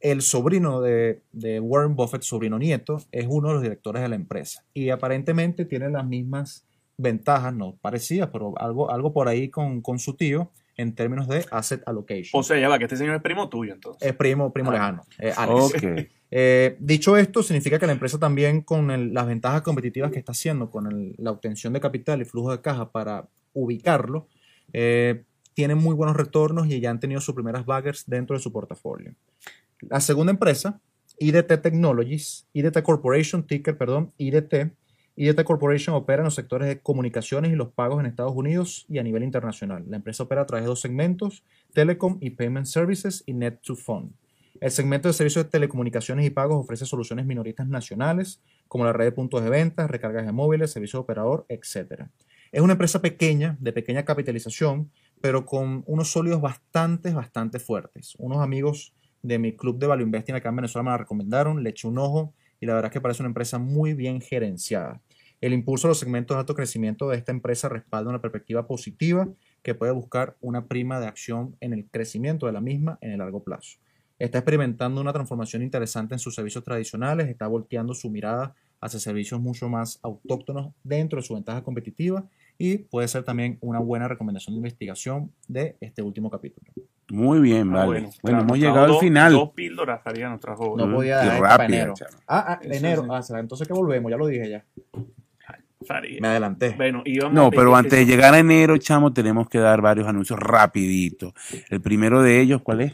el 0.00 0.20
sobrino 0.20 0.80
de, 0.80 1.22
de 1.30 1.60
Warren 1.60 1.94
Buffett, 1.94 2.22
sobrino 2.22 2.58
nieto, 2.58 3.00
es 3.12 3.26
uno 3.28 3.48
de 3.48 3.54
los 3.54 3.62
directores 3.62 4.02
de 4.02 4.08
la 4.08 4.16
empresa. 4.16 4.64
Y 4.74 4.90
aparentemente 4.90 5.64
tiene 5.64 5.90
las 5.90 6.04
mismas 6.04 6.66
ventajas, 6.98 7.54
no 7.54 7.76
parecidas, 7.80 8.30
pero 8.32 8.52
algo, 8.58 8.90
algo 8.90 9.12
por 9.12 9.28
ahí 9.28 9.48
con, 9.48 9.80
con 9.80 10.00
su 10.00 10.14
tío 10.14 10.50
en 10.80 10.94
términos 10.94 11.28
de 11.28 11.44
asset 11.50 11.82
allocation. 11.86 12.38
O 12.38 12.42
sea, 12.42 12.58
ya 12.58 12.68
va, 12.68 12.78
que 12.78 12.84
este 12.84 12.96
señor 12.96 13.16
es 13.16 13.22
primo 13.22 13.48
tuyo, 13.48 13.74
entonces. 13.74 14.08
es 14.08 14.14
primo, 14.16 14.52
primo 14.52 14.70
Ah. 14.70 14.74
lejano. 14.74 15.02
eh, 15.18 15.32
Alex. 15.36 15.62
Ok. 15.64 15.74
Eh, 16.32 16.76
dicho 16.78 17.16
esto, 17.16 17.42
significa 17.42 17.80
que 17.80 17.86
la 17.86 17.92
empresa 17.92 18.16
también 18.16 18.60
con 18.60 18.92
el- 18.92 19.12
las 19.12 19.26
ventajas 19.26 19.62
competitivas 19.62 20.12
que 20.12 20.20
está 20.20 20.30
haciendo 20.30 20.70
con 20.70 20.86
el- 20.86 21.16
la 21.18 21.32
obtención 21.32 21.72
de 21.72 21.80
capital 21.80 22.22
y 22.22 22.24
flujo 22.24 22.52
de 22.52 22.60
caja 22.60 22.92
para 22.92 23.26
ubicarlo, 23.52 24.28
eh, 24.72 25.24
tiene 25.54 25.74
muy 25.74 25.92
buenos 25.96 26.16
retornos 26.16 26.68
y 26.68 26.78
ya 26.78 26.90
han 26.90 27.00
tenido 27.00 27.20
sus 27.20 27.34
primeras 27.34 27.66
baggers 27.66 28.04
dentro 28.06 28.36
de 28.36 28.40
su 28.42 28.52
portafolio. 28.52 29.12
La 29.80 30.00
segunda 30.00 30.30
empresa, 30.30 30.80
IDT 31.18 31.58
Technologies, 31.58 32.46
IDT 32.52 32.80
Corporation, 32.84 33.44
ticker, 33.44 33.76
perdón, 33.76 34.12
IDT. 34.16 34.70
IDT 35.16 35.44
Corporation 35.44 35.94
opera 35.96 36.20
en 36.20 36.24
los 36.24 36.34
sectores 36.34 36.68
de 36.68 36.80
comunicaciones 36.80 37.52
y 37.52 37.56
los 37.56 37.72
pagos 37.72 38.00
en 38.00 38.06
Estados 38.06 38.34
Unidos 38.34 38.86
y 38.88 38.98
a 38.98 39.02
nivel 39.02 39.22
internacional. 39.22 39.84
La 39.88 39.96
empresa 39.96 40.22
opera 40.22 40.42
a 40.42 40.46
través 40.46 40.64
de 40.64 40.68
dos 40.68 40.80
segmentos, 40.80 41.44
Telecom 41.74 42.18
y 42.20 42.30
Payment 42.30 42.66
Services 42.66 43.22
y 43.26 43.34
Net 43.34 43.60
to 43.62 43.76
Phone. 43.76 44.14
El 44.60 44.70
segmento 44.70 45.08
de 45.08 45.14
servicios 45.14 45.44
de 45.46 45.50
telecomunicaciones 45.50 46.26
y 46.26 46.30
pagos 46.30 46.58
ofrece 46.58 46.84
soluciones 46.84 47.26
minoristas 47.26 47.66
nacionales, 47.66 48.42
como 48.68 48.84
la 48.84 48.92
red 48.92 49.06
de 49.06 49.12
puntos 49.12 49.42
de 49.42 49.50
venta, 49.50 49.86
recargas 49.86 50.26
de 50.26 50.32
móviles, 50.32 50.70
servicio 50.70 50.98
de 50.98 51.02
operador, 51.02 51.46
etc. 51.48 52.04
Es 52.52 52.60
una 52.60 52.72
empresa 52.72 53.00
pequeña, 53.00 53.56
de 53.60 53.72
pequeña 53.72 54.04
capitalización, 54.04 54.90
pero 55.20 55.46
con 55.46 55.82
unos 55.86 56.10
sólidos 56.12 56.40
bastante, 56.40 57.12
bastante 57.12 57.58
fuertes. 57.58 58.14
Unos 58.18 58.38
amigos 58.38 58.94
de 59.22 59.38
mi 59.38 59.56
club 59.56 59.78
de 59.78 59.86
Value 59.86 60.04
Investing 60.04 60.34
acá 60.34 60.48
en 60.50 60.56
Venezuela 60.56 60.84
me 60.84 60.90
la 60.90 60.98
recomendaron, 60.98 61.62
le 61.62 61.70
eché 61.70 61.88
un 61.88 61.98
ojo 61.98 62.34
y 62.60 62.66
la 62.66 62.74
verdad 62.74 62.90
es 62.90 62.92
que 62.92 63.00
parece 63.00 63.22
una 63.22 63.28
empresa 63.28 63.58
muy 63.58 63.94
bien 63.94 64.20
gerenciada. 64.20 65.00
El 65.40 65.54
impulso 65.54 65.88
de 65.88 65.92
los 65.92 65.98
segmentos 65.98 66.34
de 66.34 66.40
alto 66.40 66.54
crecimiento 66.54 67.08
de 67.08 67.16
esta 67.16 67.32
empresa 67.32 67.68
respalda 67.70 68.10
una 68.10 68.20
perspectiva 68.20 68.66
positiva 68.66 69.26
que 69.62 69.74
puede 69.74 69.92
buscar 69.92 70.36
una 70.40 70.66
prima 70.66 71.00
de 71.00 71.06
acción 71.06 71.56
en 71.60 71.72
el 71.72 71.86
crecimiento 71.86 72.46
de 72.46 72.52
la 72.52 72.60
misma 72.60 72.98
en 73.00 73.12
el 73.12 73.18
largo 73.18 73.42
plazo. 73.42 73.78
Está 74.18 74.38
experimentando 74.38 75.00
una 75.00 75.14
transformación 75.14 75.62
interesante 75.62 76.14
en 76.14 76.18
sus 76.18 76.34
servicios 76.34 76.62
tradicionales, 76.62 77.28
está 77.28 77.46
volteando 77.46 77.94
su 77.94 78.10
mirada 78.10 78.54
hacia 78.78 79.00
servicios 79.00 79.40
mucho 79.40 79.68
más 79.70 79.98
autóctonos 80.02 80.74
dentro 80.82 81.20
de 81.20 81.26
su 81.26 81.34
ventaja 81.34 81.62
competitiva 81.62 82.28
y 82.58 82.78
puede 82.78 83.08
ser 83.08 83.22
también 83.22 83.56
una 83.62 83.78
buena 83.78 84.08
recomendación 84.08 84.54
de 84.54 84.58
investigación 84.58 85.32
de 85.48 85.76
este 85.80 86.02
último 86.02 86.30
capítulo. 86.30 86.70
Muy 87.10 87.40
bien, 87.40 87.70
Ah, 87.70 87.86
vale. 87.86 88.00
Bueno, 88.00 88.10
claro, 88.22 88.40
hemos 88.42 88.58
llegado 88.58 88.80
al 88.84 88.88
dos- 88.88 89.00
final. 89.00 89.32
Dos 89.32 89.50
píldoras, 89.50 90.00
Faría 90.02 90.28
nos 90.28 90.40
trajo. 90.40 90.74
No 90.76 90.92
podía 90.94 91.18
para 91.20 91.40
rápida, 91.40 91.64
enero. 91.66 91.94
Ah, 92.26 92.44
ah, 92.48 92.58
Eso 92.62 92.72
enero. 92.74 93.02
sí. 93.02 93.08
Ah, 93.12 93.22
será 93.22 93.40
entonces 93.40 93.66
que 93.66 93.74
volvemos, 93.74 94.10
ya 94.10 94.16
lo 94.16 94.26
dije 94.26 94.48
ya. 94.50 94.64
Faría. 95.86 96.18
Me 96.20 96.28
adelanté. 96.28 96.74
Bueno, 96.76 97.02
íbamos 97.06 97.34
No, 97.34 97.50
pero 97.50 97.74
antes 97.74 97.92
de 97.92 98.04
llegar 98.06 98.34
a 98.34 98.38
enero, 98.38 98.76
chamo, 98.76 99.12
tenemos 99.12 99.48
que 99.48 99.58
dar 99.58 99.80
varios 99.80 100.06
anuncios 100.06 100.38
rapidito. 100.38 101.32
El 101.70 101.80
primero 101.80 102.22
de 102.22 102.40
ellos, 102.40 102.60
¿cuál 102.62 102.82
es? 102.82 102.92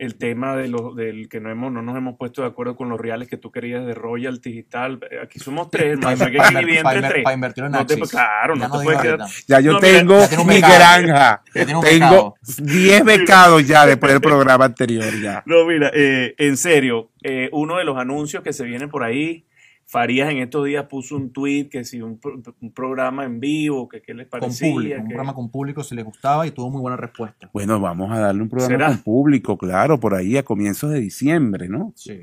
El 0.00 0.16
tema 0.16 0.56
de 0.56 0.66
los 0.68 0.96
del 0.96 1.28
que 1.28 1.40
no 1.40 1.50
hemos 1.50 1.70
no 1.70 1.82
nos 1.82 1.96
hemos 1.96 2.16
puesto 2.16 2.40
de 2.42 2.48
acuerdo 2.48 2.74
con 2.74 2.88
los 2.88 2.98
reales 2.98 3.28
que 3.28 3.36
tú 3.36 3.52
querías 3.52 3.84
de 3.86 3.94
royalties 3.94 4.56
y 4.56 4.62
tal. 4.62 4.98
Eh, 5.10 5.18
Aquí 5.22 5.38
somos 5.38 5.70
tres, 5.70 5.92
hermano. 5.92 6.16
Para 6.18 6.30
Hay 6.48 6.54
que 6.54 6.58
dividir 6.60 6.78
entre 6.86 7.08
tres. 7.08 7.24
invertir 7.34 7.64
en 7.64 7.72
No 7.72 7.84
te- 7.86 8.00
claro, 8.00 8.54
Ya 8.56 8.68
no 8.68 8.78
te 8.78 8.84
puedes 8.84 9.00
quedar-. 9.02 9.28
Ya 9.46 9.60
yo 9.60 9.72
No, 9.72 9.80
mira, 9.80 9.98
tengo 9.98 10.18
ya 10.28 10.38
mi 10.44 10.54
becado. 10.54 10.74
granja. 10.74 11.42
Ya 11.54 11.64
tiene 11.66 11.76
un 11.76 11.84
Tengo 11.84 12.08
becado. 12.10 12.34
10 12.66 13.04
becados 13.04 13.66
ya 13.66 13.86
después 13.86 14.12
del 14.12 14.20
programa 14.22 14.64
anterior 14.66 15.12
ya. 15.20 15.42
No, 15.46 15.66
mira, 15.66 15.90
eh, 15.94 16.34
en 16.38 16.56
serio, 16.56 17.10
eh, 17.22 17.48
uno 17.52 17.76
de 17.76 17.84
los 17.84 17.98
anuncios 17.98 18.42
que 18.42 18.52
se 18.54 18.64
vienen 18.64 18.88
por 18.88 19.04
ahí, 19.04 19.44
Farías 19.90 20.30
en 20.30 20.38
estos 20.38 20.64
días 20.66 20.86
puso 20.86 21.16
un 21.16 21.32
tweet 21.32 21.68
que 21.68 21.82
si 21.84 22.00
un, 22.00 22.16
pro- 22.20 22.40
un 22.60 22.72
programa 22.72 23.24
en 23.24 23.40
vivo, 23.40 23.88
que 23.88 24.00
qué 24.00 24.14
les 24.14 24.28
Con 24.28 24.38
parecía. 24.40 24.98
un 24.98 25.08
programa 25.08 25.34
con 25.34 25.50
público 25.50 25.82
si 25.82 25.96
les 25.96 26.04
gustaba 26.04 26.46
y 26.46 26.52
tuvo 26.52 26.70
muy 26.70 26.80
buena 26.80 26.96
respuesta. 26.96 27.50
Bueno, 27.52 27.80
vamos 27.80 28.12
a 28.12 28.20
darle 28.20 28.42
un 28.42 28.48
programa 28.48 28.72
¿Será? 28.72 28.86
con 28.86 28.98
público, 28.98 29.58
claro, 29.58 29.98
por 29.98 30.14
ahí 30.14 30.36
a 30.36 30.44
comienzos 30.44 30.92
de 30.92 31.00
diciembre, 31.00 31.68
¿no? 31.68 31.92
Sí. 31.96 32.20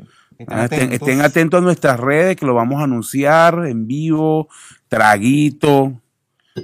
Ah, 0.47 0.63
estén, 0.65 0.93
estén 0.93 1.19
atentos 1.19 1.59
a 1.59 1.63
nuestras 1.63 1.99
redes 1.99 2.37
que 2.37 2.45
lo 2.45 2.53
vamos 2.53 2.79
a 2.79 2.85
anunciar 2.85 3.65
en 3.65 3.85
vivo, 3.85 4.47
traguito, 4.87 5.99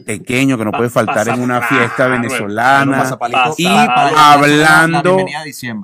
pequeño 0.06 0.58
que 0.58 0.65
no 0.65 0.71
puede 0.71 0.89
faltar 0.89 1.27
en 1.29 1.41
una 1.41 1.62
fiesta 1.62 2.08
venezolana. 2.08 3.03
y 3.58 3.65
hablando- 3.67 5.25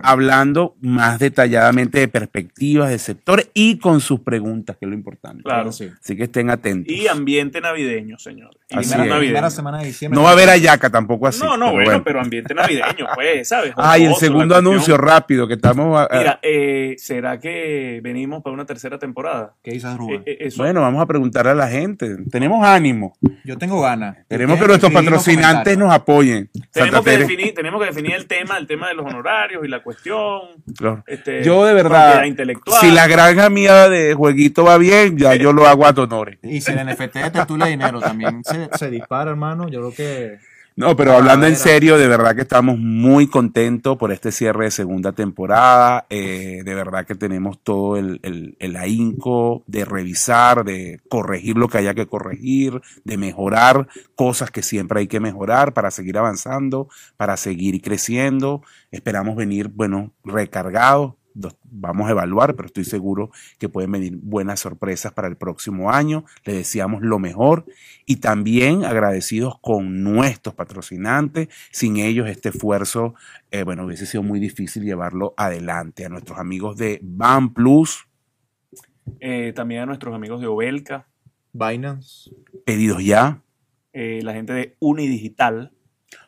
hablando 0.04 0.76
más 0.82 1.20
detalladamente 1.20 2.00
de 2.00 2.08
perspectivas 2.08 2.90
de 2.90 3.00
sectores 3.00 3.50
y 3.54 3.78
con 3.78 4.02
sus 4.02 4.22
preguntas, 4.22 4.78
que 4.78 4.86
es 4.86 4.90
lo 4.90 4.96
importante. 4.96 5.44
Claro. 5.44 5.72
sí. 5.72 5.90
Así 6.02 6.16
que 6.16 6.24
estén 6.24 6.50
atentos. 6.50 6.94
Y 6.94 7.08
ambiente 7.08 7.62
navideño, 7.62 8.18
señores. 8.18 8.58
Así 8.72 8.94
Primera, 8.94 9.50
semana 9.50 9.80
de 9.80 9.88
diciembre. 9.88 10.16
No 10.16 10.24
va 10.24 10.30
a 10.30 10.34
haber 10.34 10.50
ayaca 10.50 10.90
tampoco 10.90 11.28
así. 11.28 11.42
No, 11.44 11.58
no, 11.58 11.72
pero 11.72 11.84
bueno, 11.86 12.04
pero 12.04 12.22
ambiente 12.22 12.54
navideño, 12.54 13.08
pues, 13.16 13.48
¿sabes? 13.48 13.74
Ah, 13.78 13.98
y 13.98 14.06
el 14.06 14.16
segundo 14.16 14.56
anuncio 14.56 14.98
rápido 14.98 15.48
que 15.48 15.56
estamos. 15.56 15.98
a- 15.98 16.04
a- 16.04 16.18
Mira, 16.20 16.40
eh, 16.44 16.96
¿será 16.98 17.40
que 17.40 18.00
venimos 18.04 18.44
para 18.44 18.54
una 18.54 18.66
tercera 18.66 19.00
temporada? 19.00 19.54
¿Qué 19.64 19.72
dices, 19.72 19.96
Rubén? 19.96 20.22
Eh, 20.26 20.38
eh, 20.42 20.50
bueno, 20.58 20.82
vamos 20.82 21.02
a 21.02 21.06
preguntarle 21.06 21.52
a 21.52 21.56
la 21.56 21.68
gente. 21.68 22.18
Tenemos 22.30 22.66
ánimo. 22.66 23.18
Yo 23.46 23.58
tengo 23.58 23.82
ganas. 23.82 23.99
Queremos 24.30 24.60
que 24.60 24.68
nuestros 24.68 24.92
patrocinantes 24.92 25.78
nos 25.78 25.94
apoyen. 25.94 26.50
Tenemos, 26.72 27.04
que 27.04 27.18
definir, 27.18 27.54
tenemos 27.54 27.82
que 27.82 27.88
definir 27.88 28.14
el 28.14 28.28
tema, 28.28 28.58
el 28.58 28.68
tema 28.68 28.90
de 28.90 28.96
los 28.96 29.06
honorarios 29.06 29.64
y 29.66 29.68
la 29.68 29.82
cuestión. 29.82 30.42
este, 31.08 31.44
Yo 31.44 31.66
de 31.66 31.74
verdad, 31.74 32.24
si 32.82 32.92
la 32.92 33.08
granja 33.08 33.50
mía 33.50 33.90
de 33.90 34.14
jueguito 34.14 34.64
va 34.64 34.78
bien, 34.78 35.18
ya 35.18 35.36
yo 35.36 35.54
lo 35.54 35.68
hago 35.68 35.86
a 35.86 35.94
donores. 35.94 36.40
Y 36.44 36.62
si 36.62 36.72
el 36.72 36.86
NFT 36.86 37.16
de 37.16 37.32
Tertulia 37.32 37.66
de 37.66 37.72
Dinero 37.72 38.00
también 38.00 38.44
se, 38.44 38.70
se 38.78 38.90
dispara, 38.90 39.32
hermano, 39.32 39.68
yo 39.70 39.80
creo 39.80 39.94
que 39.94 40.49
No, 40.80 40.96
pero 40.96 41.12
Ah, 41.12 41.18
hablando 41.18 41.46
en 41.46 41.58
serio, 41.58 41.98
de 41.98 42.08
verdad 42.08 42.34
que 42.36 42.44
estamos 42.44 42.80
muy 42.80 43.28
contentos 43.28 43.98
por 43.98 44.14
este 44.14 44.32
cierre 44.32 44.64
de 44.64 44.72
segunda 44.72 45.12
temporada. 45.12 46.06
Eh, 46.10 46.62
de 46.64 46.74
verdad 46.74 47.06
que 47.06 47.16
tenemos 47.16 47.60
todo 47.62 47.98
el, 47.98 48.22
el, 48.24 48.56
el 48.60 48.78
ahínco 48.78 49.66
de 49.68 49.84
revisar, 49.84 50.64
de 50.64 51.02
corregir 51.10 51.58
lo 51.58 51.68
que 51.68 51.80
haya 51.80 51.94
que 51.94 52.08
corregir, 52.08 52.80
de 53.04 53.18
mejorar 53.18 53.90
cosas 54.16 54.52
que 54.52 54.64
siempre 54.64 55.02
hay 55.02 55.08
que 55.08 55.20
mejorar 55.20 55.74
para 55.74 55.92
seguir 55.92 56.18
avanzando, 56.18 56.88
para 57.18 57.36
seguir 57.36 57.82
creciendo. 57.82 58.62
Esperamos 58.90 59.36
venir, 59.36 59.68
bueno, 59.68 60.14
recargados. 60.24 61.16
Vamos 61.64 62.08
a 62.08 62.12
evaluar, 62.12 62.56
pero 62.56 62.68
estoy 62.68 62.84
seguro 62.84 63.32
que 63.58 63.70
pueden 63.70 63.92
venir 63.92 64.18
buenas 64.18 64.60
sorpresas 64.60 65.14
para 65.14 65.28
el 65.28 65.38
próximo 65.38 65.92
año. 65.92 66.26
Les 66.44 66.56
deseamos 66.56 67.02
lo 67.02 67.20
mejor 67.20 67.66
y 68.06 68.18
también 68.18 68.84
agradecidos 68.84 69.60
con 69.62 70.04
nuestros 70.04 70.56
patrocinantes. 70.56 71.50
Sin 71.72 71.98
ellos 71.98 72.28
este 72.28 72.50
esfuerzo, 72.50 73.14
eh, 73.52 73.64
bueno, 73.64 73.86
hubiese 73.86 74.06
sido 74.06 74.24
muy 74.24 74.40
difícil 74.40 74.84
llevarlo 74.84 75.34
adelante. 75.38 76.06
A 76.06 76.10
nuestros 76.10 76.40
amigos 76.40 76.78
de 76.78 77.00
Ban 77.02 77.54
Plus, 77.54 78.06
Eh, 79.20 79.54
también 79.56 79.82
a 79.82 79.86
nuestros 79.88 80.14
amigos 80.14 80.40
de 80.40 80.46
Obelca, 80.48 81.08
Binance, 81.52 82.30
pedidos 82.64 83.04
ya, 83.04 83.42
eh, 83.92 84.20
la 84.22 84.34
gente 84.34 84.54
de 84.54 84.76
Unidigital. 84.80 85.72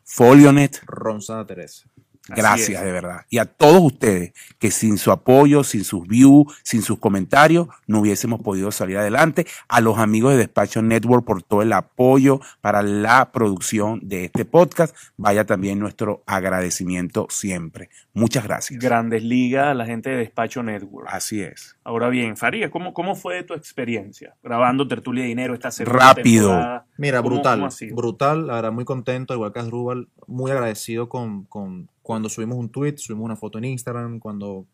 Folionet, 0.03 0.81
Ron 0.85 1.21
Santa 1.21 1.45
Teresa. 1.45 1.89
Gracias 2.27 2.83
de 2.83 2.91
verdad. 2.91 3.25
Y 3.29 3.39
a 3.39 3.45
todos 3.45 3.81
ustedes 3.81 4.33
que 4.59 4.71
sin 4.71 4.97
su 4.97 5.11
apoyo, 5.11 5.63
sin 5.63 5.83
sus 5.83 6.07
views, 6.07 6.45
sin 6.63 6.81
sus 6.81 6.99
comentarios, 6.99 7.67
no 7.87 7.99
hubiésemos 7.99 8.41
podido 8.41 8.71
salir 8.71 8.97
adelante. 8.97 9.45
A 9.67 9.81
los 9.81 9.97
amigos 9.97 10.31
de 10.33 10.37
Despacho 10.37 10.81
Network 10.81 11.25
por 11.25 11.41
todo 11.43 11.61
el 11.61 11.73
apoyo 11.73 12.39
para 12.61 12.83
la 12.83 13.31
producción 13.31 13.99
de 14.03 14.25
este 14.25 14.45
podcast. 14.45 14.95
Vaya 15.17 15.45
también 15.45 15.79
nuestro 15.79 16.23
agradecimiento 16.27 17.27
siempre. 17.29 17.89
Muchas 18.13 18.43
gracias. 18.43 18.79
Grandes 18.79 19.23
Ligas, 19.23 19.67
a 19.67 19.73
la 19.73 19.85
gente 19.85 20.09
de 20.11 20.17
Despacho 20.17 20.63
Network. 20.63 21.07
Así 21.11 21.41
es. 21.41 21.75
Ahora 21.83 22.09
bien, 22.09 22.37
Faría, 22.37 22.69
¿cómo, 22.69 22.93
¿cómo 22.93 23.15
fue 23.15 23.43
tu 23.43 23.53
experiencia 23.55 24.35
grabando 24.43 24.87
Tertulia 24.87 25.23
de 25.23 25.29
Dinero 25.29 25.53
esta 25.53 25.71
segunda 25.71 26.13
Rápido. 26.13 26.49
temporada? 26.49 26.85
Mira, 26.97 27.17
¿Cómo- 27.21 27.29
brutal, 27.35 27.59
cómo 27.59 27.95
brutal, 27.95 28.47
la 28.47 28.55
verdad 28.55 28.71
muy 28.71 28.85
contento, 28.85 29.33
igual 29.33 29.51
que 29.53 29.59
Asdrúbal, 29.59 30.07
muy 30.27 30.51
agradecido 30.51 31.09
con, 31.09 31.45
con 31.45 31.89
cuando 32.01 32.29
subimos 32.29 32.57
un 32.57 32.69
tweet, 32.69 32.97
subimos 32.97 33.25
una 33.25 33.35
foto 33.35 33.57
en 33.57 33.65
Instagram, 33.65 34.19
cuando 34.19 34.65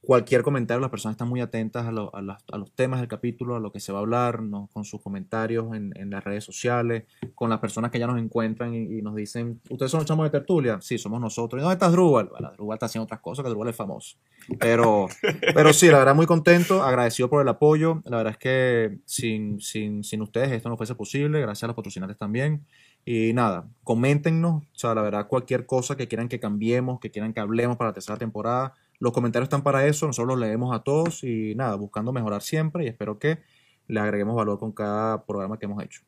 cualquier 0.00 0.42
comentario, 0.42 0.80
las 0.80 0.90
personas 0.90 1.14
están 1.14 1.28
muy 1.28 1.40
atentas 1.40 1.84
a, 1.84 1.90
lo- 1.92 2.14
a 2.14 2.22
las- 2.22 2.42
a 2.52 2.56
los 2.56 2.72
temas 2.72 3.00
del 3.00 3.08
capítulo, 3.08 3.56
a 3.56 3.60
lo 3.60 3.72
que 3.72 3.80
se 3.80 3.92
va 3.92 3.98
a 3.98 4.02
hablar, 4.02 4.42
¿no? 4.42 4.68
con 4.72 4.84
sus 4.84 5.02
comentarios 5.02 5.74
en, 5.76 5.92
en 5.96 6.10
las 6.10 6.22
redes 6.22 6.44
sociales, 6.44 7.04
con 7.34 7.50
las 7.50 7.58
personas 7.58 7.90
que 7.90 7.98
ya 7.98 8.06
nos 8.06 8.18
encuentran 8.18 8.72
y, 8.74 8.98
y 8.98 9.02
nos 9.02 9.16
dicen, 9.16 9.60
¿ustedes 9.68 9.90
son 9.90 9.98
los 9.98 10.06
chamos 10.06 10.24
de 10.24 10.30
tertulia? 10.30 10.78
Sí, 10.80 10.98
somos 10.98 11.20
nosotros. 11.20 11.60
¿Y 11.60 11.62
dónde 11.62 11.74
está 11.74 11.86
Asdrúbal? 11.86 12.28
Bueno, 12.28 12.46
Asdrúbal 12.48 12.76
está 12.76 12.86
haciendo 12.86 13.04
otras 13.04 13.20
cosas, 13.20 13.42
que 13.42 13.48
Asdrúbal 13.48 13.68
es 13.70 13.76
famoso. 13.76 14.16
Pero, 14.60 15.08
pero 15.54 15.72
sí, 15.72 15.88
la 15.88 15.98
verdad 15.98 16.14
muy 16.14 16.26
contento, 16.26 16.82
agradecido 16.84 17.28
por 17.28 17.42
el 17.42 17.48
apoyo. 17.48 18.00
La 18.04 18.18
verdad 18.18 18.32
es 18.32 18.38
que 18.38 18.98
sin, 19.04 19.60
sin, 19.60 20.04
sin 20.04 20.22
ustedes 20.22 20.52
esto 20.52 20.68
no 20.68 20.76
fuese 20.76 20.94
posible, 20.94 21.40
gracias 21.40 21.64
a 21.64 21.66
los 21.66 21.76
patrocinantes 21.76 22.16
también. 22.16 22.64
Y 23.10 23.32
nada, 23.32 23.66
coméntenos, 23.84 24.64
o 24.64 24.78
sea, 24.78 24.94
la 24.94 25.00
verdad, 25.00 25.28
cualquier 25.28 25.64
cosa 25.64 25.96
que 25.96 26.08
quieran 26.08 26.28
que 26.28 26.40
cambiemos, 26.40 27.00
que 27.00 27.10
quieran 27.10 27.32
que 27.32 27.40
hablemos 27.40 27.78
para 27.78 27.88
la 27.88 27.94
tercera 27.94 28.18
temporada. 28.18 28.74
Los 28.98 29.14
comentarios 29.14 29.46
están 29.46 29.62
para 29.62 29.86
eso, 29.86 30.06
nosotros 30.06 30.36
los 30.36 30.46
leemos 30.46 30.76
a 30.76 30.82
todos 30.82 31.24
y 31.24 31.54
nada, 31.54 31.74
buscando 31.76 32.12
mejorar 32.12 32.42
siempre 32.42 32.84
y 32.84 32.88
espero 32.88 33.18
que 33.18 33.38
le 33.86 33.98
agreguemos 33.98 34.36
valor 34.36 34.58
con 34.58 34.72
cada 34.72 35.24
programa 35.24 35.58
que 35.58 35.64
hemos 35.64 35.82
hecho. 35.82 36.02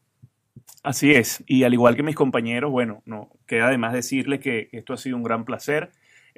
Así 0.82 1.12
es, 1.12 1.42
y 1.46 1.62
al 1.62 1.72
igual 1.72 1.96
que 1.96 2.02
mis 2.02 2.16
compañeros, 2.16 2.70
bueno, 2.70 3.00
no 3.06 3.30
queda 3.46 3.68
además 3.68 3.94
decirles 3.94 4.40
que 4.40 4.68
esto 4.70 4.92
ha 4.92 4.98
sido 4.98 5.16
un 5.16 5.22
gran 5.22 5.46
placer, 5.46 5.92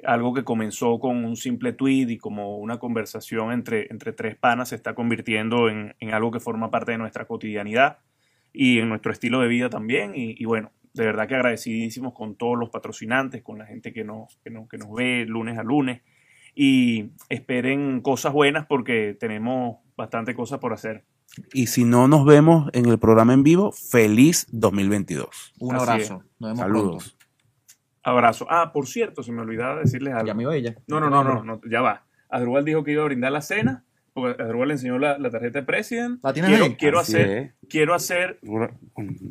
algo 0.05 0.33
que 0.33 0.45
comenzó 0.45 0.97
con 0.97 1.25
un 1.25 1.35
simple 1.35 1.73
tweet 1.73 2.07
y 2.07 2.17
como 2.17 2.57
una 2.59 2.79
conversación 2.79 3.51
entre, 3.51 3.87
entre 3.91 4.13
tres 4.13 4.37
panas 4.37 4.69
se 4.69 4.75
está 4.75 4.95
convirtiendo 4.95 5.67
en, 5.67 5.93
en 5.99 6.13
algo 6.13 6.31
que 6.31 6.39
forma 6.39 6.71
parte 6.71 6.93
de 6.93 6.99
nuestra 6.99 7.25
cotidianidad 7.25 7.97
y 8.53 8.79
en 8.79 8.89
nuestro 8.89 9.11
estilo 9.11 9.41
de 9.41 9.47
vida 9.47 9.69
también. 9.69 10.13
Y, 10.15 10.35
y, 10.37 10.45
bueno, 10.45 10.71
de 10.93 11.05
verdad 11.05 11.27
que 11.27 11.35
agradecidísimos 11.35 12.13
con 12.13 12.35
todos 12.35 12.57
los 12.57 12.69
patrocinantes, 12.69 13.41
con 13.41 13.57
la 13.57 13.65
gente 13.65 13.91
que 13.91 14.03
nos, 14.03 14.37
que 14.43 14.51
nos, 14.51 14.69
que 14.69 14.77
nos 14.77 14.93
ve 14.93 15.25
lunes 15.27 15.57
a 15.57 15.63
lunes. 15.63 16.01
Y 16.55 17.09
esperen 17.29 18.01
cosas 18.01 18.31
buenas 18.31 18.67
porque 18.67 19.17
tenemos 19.19 19.77
bastante 19.97 20.35
cosas 20.35 20.59
por 20.59 20.71
hacer. 20.71 21.03
Y 21.51 21.67
si 21.67 21.83
no 21.83 22.07
nos 22.07 22.25
vemos 22.25 22.69
en 22.73 22.85
el 22.85 22.99
programa 22.99 23.33
en 23.33 23.41
vivo, 23.41 23.71
feliz 23.71 24.45
2022. 24.51 25.53
Un 25.59 25.75
Así 25.75 25.91
abrazo. 25.91 26.23
Nos 26.39 26.49
vemos 26.51 26.59
Saludos. 26.59 27.03
pronto. 27.09 27.23
Abrazo. 28.03 28.45
Ah, 28.49 28.71
por 28.71 28.85
cierto, 28.85 29.23
se 29.23 29.31
me 29.31 29.41
olvidaba 29.41 29.79
decirles 29.79 30.13
algo. 30.13 30.27
Ya 30.27 30.33
me 30.33 30.43
iba 30.43 30.55
ella. 30.55 30.75
No, 30.87 30.99
no, 30.99 31.09
no, 31.09 31.23
no, 31.23 31.43
no, 31.43 31.61
ya 31.69 31.81
va. 31.81 32.05
Adrubal 32.29 32.65
dijo 32.65 32.83
que 32.83 32.91
iba 32.91 33.01
a 33.01 33.05
brindar 33.05 33.31
la 33.31 33.41
cena, 33.41 33.85
porque 34.13 34.41
Adrubal 34.41 34.67
le 34.69 34.73
enseñó 34.75 34.99
la, 34.99 35.17
la 35.17 35.29
tarjeta 35.29 35.59
de 35.59 35.65
President. 35.65 36.19
¿La 36.23 36.33
tienes 36.33 36.49
quiero, 36.51 36.65
ahí? 36.65 36.75
Quiero 36.75 36.99
Así 36.99 37.13
hacer, 37.15 37.29
es. 37.29 37.51
quiero 37.69 37.93
hacer, 37.95 38.39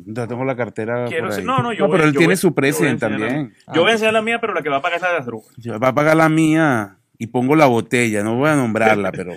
Ya 0.05 0.27
tengo 0.27 0.43
la 0.45 0.55
cartera. 0.55 1.05
quiero 1.05 1.23
por 1.23 1.31
hacer, 1.31 1.41
ahí. 1.41 1.47
no, 1.47 1.63
no, 1.63 1.73
yo 1.73 1.87
voy- 1.87 1.97
pero 1.97 2.03
él 2.07 2.13
yo 2.13 2.17
tiene 2.19 2.33
voy- 2.33 2.37
su 2.37 2.53
president 2.53 2.99
también. 2.99 3.53
Yo 3.73 3.81
voy 3.81 3.85
a 3.87 3.89
Ah, 3.89 3.93
enseñar 3.93 4.13
la 4.13 4.21
mía, 4.21 4.39
pero 4.41 4.53
la 4.53 4.61
que 4.61 4.69
va 4.69 4.77
a 4.77 4.81
pagar 4.81 4.97
es 4.97 5.01
la 5.03 5.13
de. 5.13 5.41
Ya 5.57 5.77
Va 5.77 5.87
a 5.89 5.93
pagar 5.93 6.17
la 6.17 6.27
mía 6.29 6.97
y 7.17 7.27
pongo 7.27 7.55
la 7.55 7.65
botella. 7.67 8.23
No 8.23 8.35
voy 8.35 8.49
a 8.49 8.55
nombrarla, 8.55 9.11
pero 9.13 9.33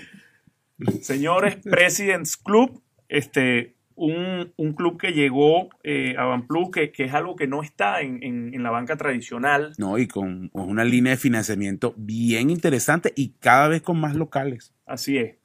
Señores, 1.00 1.56
President's 1.62 2.36
Club, 2.36 2.82
este, 3.08 3.75
un, 3.96 4.52
un 4.56 4.72
club 4.74 5.00
que 5.00 5.12
llegó 5.12 5.68
eh, 5.82 6.14
a 6.18 6.24
Banplus, 6.24 6.70
que, 6.70 6.92
que 6.92 7.04
es 7.04 7.14
algo 7.14 7.34
que 7.34 7.46
no 7.46 7.62
está 7.62 8.00
en, 8.02 8.22
en- 8.22 8.54
en 8.54 8.62
la 8.62 8.70
banca 8.70 8.96
tradicional. 8.96 9.72
no, 9.78 9.98
y 9.98 10.06
con 10.06 10.50
una 10.52 10.84
línea 10.84 11.12
de 11.12 11.16
financiamiento 11.16 11.94
bien 11.96 12.50
interesante 12.50 13.12
y 13.16 13.30
cada 13.40 13.68
vez 13.68 13.82
con 13.82 13.98
más 13.98 14.14
locales. 14.14 14.72
Así 14.86 15.18
es. 15.18 15.36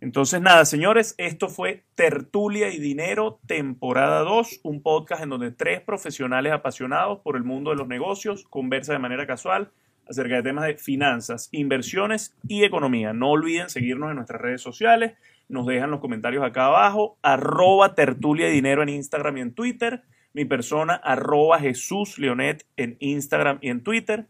Entonces, 0.00 0.40
nada, 0.42 0.66
señores, 0.66 1.14
esto 1.16 1.48
fue 1.48 1.84
Tertulia 1.94 2.68
y 2.70 2.78
Dinero, 2.78 3.40
temporada 3.46 4.20
2, 4.20 4.60
un 4.64 4.82
podcast 4.82 5.22
en 5.22 5.30
donde 5.30 5.50
tres 5.50 5.80
profesionales 5.80 6.52
apasionados 6.52 7.20
por 7.20 7.36
el 7.36 7.44
mundo 7.44 7.70
de 7.70 7.76
los 7.76 7.88
negocios 7.88 8.44
conversan 8.50 8.96
de 8.96 8.98
manera 8.98 9.26
casual 9.26 9.70
acerca 10.06 10.34
de 10.36 10.42
temas 10.42 10.66
de 10.66 10.76
finanzas, 10.76 11.48
inversiones 11.52 12.36
y 12.46 12.64
economía. 12.64 13.14
No 13.14 13.30
olviden 13.30 13.70
seguirnos 13.70 14.10
en 14.10 14.16
nuestras 14.16 14.42
redes 14.42 14.60
sociales, 14.60 15.12
nos 15.48 15.66
dejan 15.66 15.90
los 15.90 16.00
comentarios 16.00 16.44
acá 16.44 16.66
abajo, 16.66 17.18
arroba 17.22 17.94
tertulia 17.94 18.48
y 18.48 18.52
dinero 18.52 18.82
en 18.82 18.88
Instagram 18.88 19.38
y 19.38 19.40
en 19.40 19.54
Twitter, 19.54 20.04
mi 20.32 20.44
persona, 20.44 20.94
arroba 20.94 21.58
Jesús 21.60 22.18
Leonet 22.18 22.66
en 22.76 22.96
Instagram 23.00 23.58
y 23.60 23.68
en 23.70 23.82
Twitter. 23.82 24.26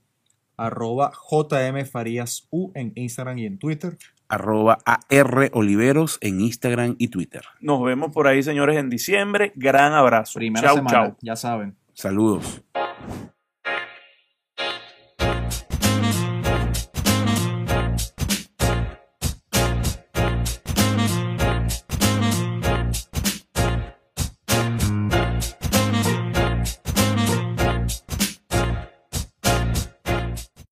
Arroba 0.56 1.10
JM 1.30 1.84
Farías 1.86 2.46
U 2.50 2.70
en 2.74 2.92
Instagram 2.94 3.38
y 3.38 3.46
en 3.46 3.58
Twitter. 3.58 3.96
Arroba 4.28 4.78
AR 4.84 5.50
Oliveros 5.52 6.18
en 6.20 6.40
Instagram 6.40 6.96
y 6.98 7.08
Twitter. 7.08 7.42
Nos 7.60 7.82
vemos 7.82 8.12
por 8.12 8.26
ahí, 8.26 8.42
señores, 8.42 8.78
en 8.78 8.90
diciembre. 8.90 9.52
Gran 9.56 9.92
abrazo. 9.92 10.38
Primera 10.38 10.68
chau, 10.68 10.76
semana, 10.76 11.06
chau. 11.08 11.16
ya 11.20 11.36
saben. 11.36 11.76
Saludos. 11.92 12.62